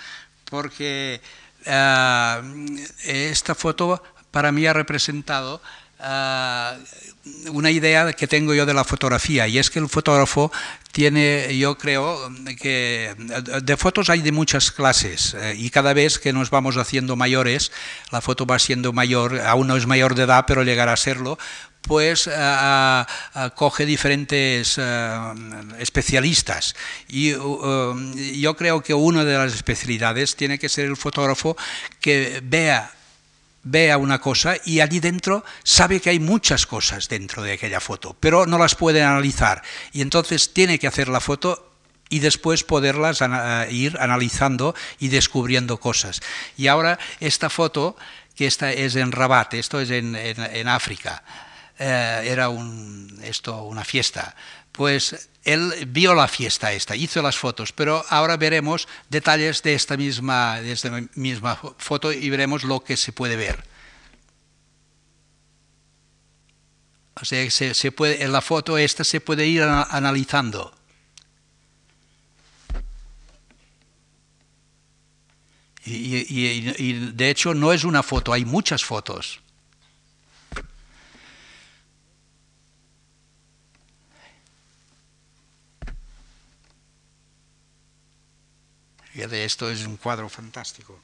porque 0.49 1.21
uh, 1.67 2.77
esta 3.03 3.53
foto 3.53 4.01
para 4.31 4.51
mí 4.51 4.65
ha 4.65 4.73
representado 4.73 5.61
uh, 5.99 7.51
una 7.51 7.69
idea 7.69 8.11
que 8.13 8.27
tengo 8.27 8.53
yo 8.53 8.65
de 8.65 8.73
la 8.73 8.84
fotografía, 8.84 9.47
y 9.47 9.59
es 9.59 9.69
que 9.69 9.77
el 9.79 9.88
fotógrafo 9.88 10.51
tiene, 10.91 11.55
yo 11.57 11.77
creo, 11.77 12.29
que 12.59 13.15
de 13.17 13.77
fotos 13.77 14.09
hay 14.09 14.21
de 14.21 14.31
muchas 14.31 14.71
clases, 14.71 15.36
eh, 15.36 15.55
y 15.57 15.69
cada 15.69 15.93
vez 15.93 16.19
que 16.19 16.34
nos 16.34 16.49
vamos 16.49 16.77
haciendo 16.77 17.15
mayores, 17.15 17.71
la 18.11 18.21
foto 18.21 18.45
va 18.45 18.59
siendo 18.59 18.91
mayor, 18.91 19.39
aún 19.39 19.67
no 19.67 19.77
es 19.77 19.86
mayor 19.86 20.15
de 20.15 20.23
edad, 20.23 20.45
pero 20.47 20.63
llegará 20.63 20.93
a 20.93 20.97
serlo, 20.97 21.38
pues 21.88 22.27
uh, 22.27 23.03
coge 23.55 23.86
diferentes 23.86 24.77
uh, 24.77 24.81
especialistas 25.79 26.75
y 27.07 27.31
yo 27.31 28.55
creo 28.55 28.81
que 28.81 28.93
una 28.93 29.23
de 29.23 29.38
las 29.38 29.53
especialidades 29.53 30.36
tiene 30.36 30.57
que 30.57 30.69
ser 30.69 30.86
el 30.86 30.97
fotógrafo 30.97 31.55
que 31.99 32.41
vea 32.43 32.91
vea 33.63 33.97
una 33.97 34.19
cosa 34.19 34.55
y 34.65 34.81
allí 34.81 34.99
dentro 34.99 35.43
sabe 35.63 35.99
que 35.99 36.09
hay 36.09 36.19
muchas 36.19 36.65
cosas 36.67 37.07
dentro 37.07 37.41
de 37.41 37.53
aquella 37.53 37.79
foto, 37.79 38.15
pero 38.19 38.45
no 38.45 38.57
las 38.57 38.75
puede 38.75 39.01
analizar 39.01 39.63
y 39.91 40.01
entonces 40.01 40.53
tiene 40.53 40.79
que 40.79 40.88
hacer 40.88 41.07
la 41.07 41.21
foto 41.21 41.71
y 42.09 42.19
después 42.19 42.63
poderlas 42.63 43.21
ana 43.21 43.65
ir 43.71 43.97
analizando 43.99 44.75
y 44.99 45.07
descubriendo 45.07 45.79
cosas. 45.79 46.21
Y 46.57 46.67
ahora 46.67 46.99
esta 47.19 47.49
foto, 47.49 47.95
que 48.36 48.45
esta 48.45 48.71
es 48.71 48.95
en 48.95 49.11
Rabat, 49.11 49.53
esto 49.55 49.79
es 49.79 49.89
en, 49.89 50.15
en 50.15 50.67
África, 50.67 51.23
eh, 51.84 52.31
era 52.31 52.47
un, 52.49 53.19
esto, 53.23 53.63
una 53.63 53.84
fiesta. 53.84 54.36
Pues 54.71 55.29
él 55.43 55.86
vio 55.88 56.13
la 56.13 56.27
fiesta 56.27 56.71
esta, 56.71 56.95
hizo 56.95 57.21
las 57.21 57.38
fotos, 57.38 57.73
pero 57.73 58.05
ahora 58.09 58.38
veremos 58.38 58.88
detalles 59.09 59.61
de 59.63 59.73
esta 59.73 59.97
misma, 59.97 60.61
de 60.61 60.71
esta 60.71 60.89
misma 61.15 61.59
foto 61.77 62.11
y 62.11 62.29
veremos 62.29 62.63
lo 62.63 62.79
que 62.84 62.95
se 62.95 63.11
puede 63.11 63.36
ver. 63.36 63.63
O 67.21 67.25
sea, 67.25 67.49
se, 67.51 67.73
se 67.73 67.91
puede, 67.91 68.23
en 68.23 68.31
la 68.31 68.41
foto 68.41 68.77
esta 68.77 69.03
se 69.03 69.19
puede 69.19 69.45
ir 69.45 69.63
analizando. 69.63 70.73
Y, 75.86 76.93
de 77.11 77.29
hecho 77.29 77.53
no 77.53 77.73
es 77.73 77.84
una 77.84 78.03
foto, 78.03 78.31
hay 78.31 78.45
muchas 78.45 78.86
fotos. 78.86 79.42
Fíjate, 89.14 89.45
esto 89.45 89.70
es 89.70 89.86
un 89.86 89.97
cuadro 89.97 90.28
fantástico. 90.28 90.99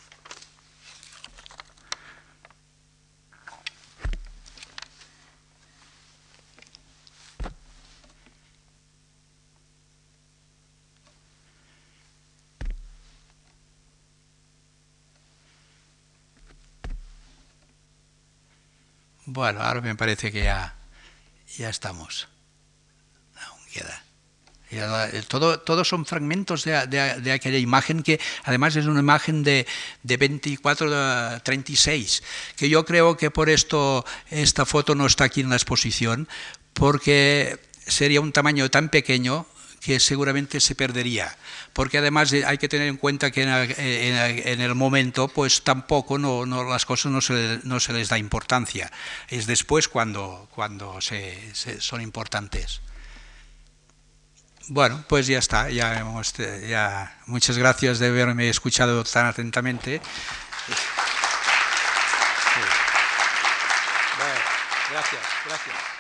Bueno, 19.28 19.62
ahora 19.62 19.82
me 19.82 19.94
parece 19.94 20.32
que 20.32 20.44
ya, 20.46 20.76
ya 21.58 21.70
estamos. 21.70 22.28
Aún 23.36 23.62
queda. 23.72 24.09
Todo, 25.28 25.60
todos 25.60 25.88
son 25.88 26.06
fragmentos 26.06 26.64
de, 26.64 26.86
de, 26.88 27.32
aquella 27.32 27.58
imagen 27.58 28.04
que 28.04 28.20
además 28.44 28.76
es 28.76 28.86
una 28.86 29.00
imagen 29.00 29.42
de, 29.44 29.66
de 30.04 30.18
24 30.18 30.90
a 30.94 31.40
36, 31.44 32.22
que 32.56 32.70
yo 32.70 32.86
creo 32.86 33.18
que 33.18 33.32
por 33.32 33.50
esto 33.50 34.06
esta 34.30 34.66
foto 34.66 34.94
no 34.94 35.08
está 35.08 35.24
aquí 35.24 35.42
en 35.42 35.50
la 35.50 35.56
exposición, 35.56 36.28
porque 36.74 37.60
sería 37.88 38.22
un 38.22 38.32
tamaño 38.32 38.70
tan 38.70 38.90
pequeño 38.90 39.48
que 39.82 40.00
seguramente 40.00 40.60
se 40.60 40.76
perdería, 40.76 41.36
porque 41.74 41.98
además 41.98 42.34
hay 42.34 42.58
que 42.58 42.70
tener 42.70 42.88
en 42.88 42.98
cuenta 42.98 43.32
que 43.32 43.44
en, 43.44 44.62
el 44.62 44.76
momento 44.76 45.30
pues 45.30 45.64
tampoco 45.64 46.18
no, 46.18 46.46
las 46.46 46.86
cosas 46.86 47.12
no 47.12 47.22
se, 47.22 47.60
no 47.64 47.80
se, 47.80 47.94
les 47.94 48.10
da 48.10 48.18
importancia, 48.18 48.92
es 49.30 49.48
después 49.48 49.88
cuando, 49.88 50.48
cuando 50.54 51.02
se, 51.02 51.54
son 51.80 52.02
importantes. 52.02 52.82
Bueno, 54.72 55.04
pues 55.08 55.26
ya 55.26 55.40
está, 55.40 55.72
ya, 55.72 56.00
hemos, 56.00 56.32
ya 56.34 57.18
muchas 57.26 57.58
gracias 57.58 57.98
de 57.98 58.08
haberme 58.08 58.50
escuchado 58.50 59.04
tan 59.04 59.26
atentamente. 59.26 60.00
gracias, 64.92 65.22
gracias. 65.46 65.99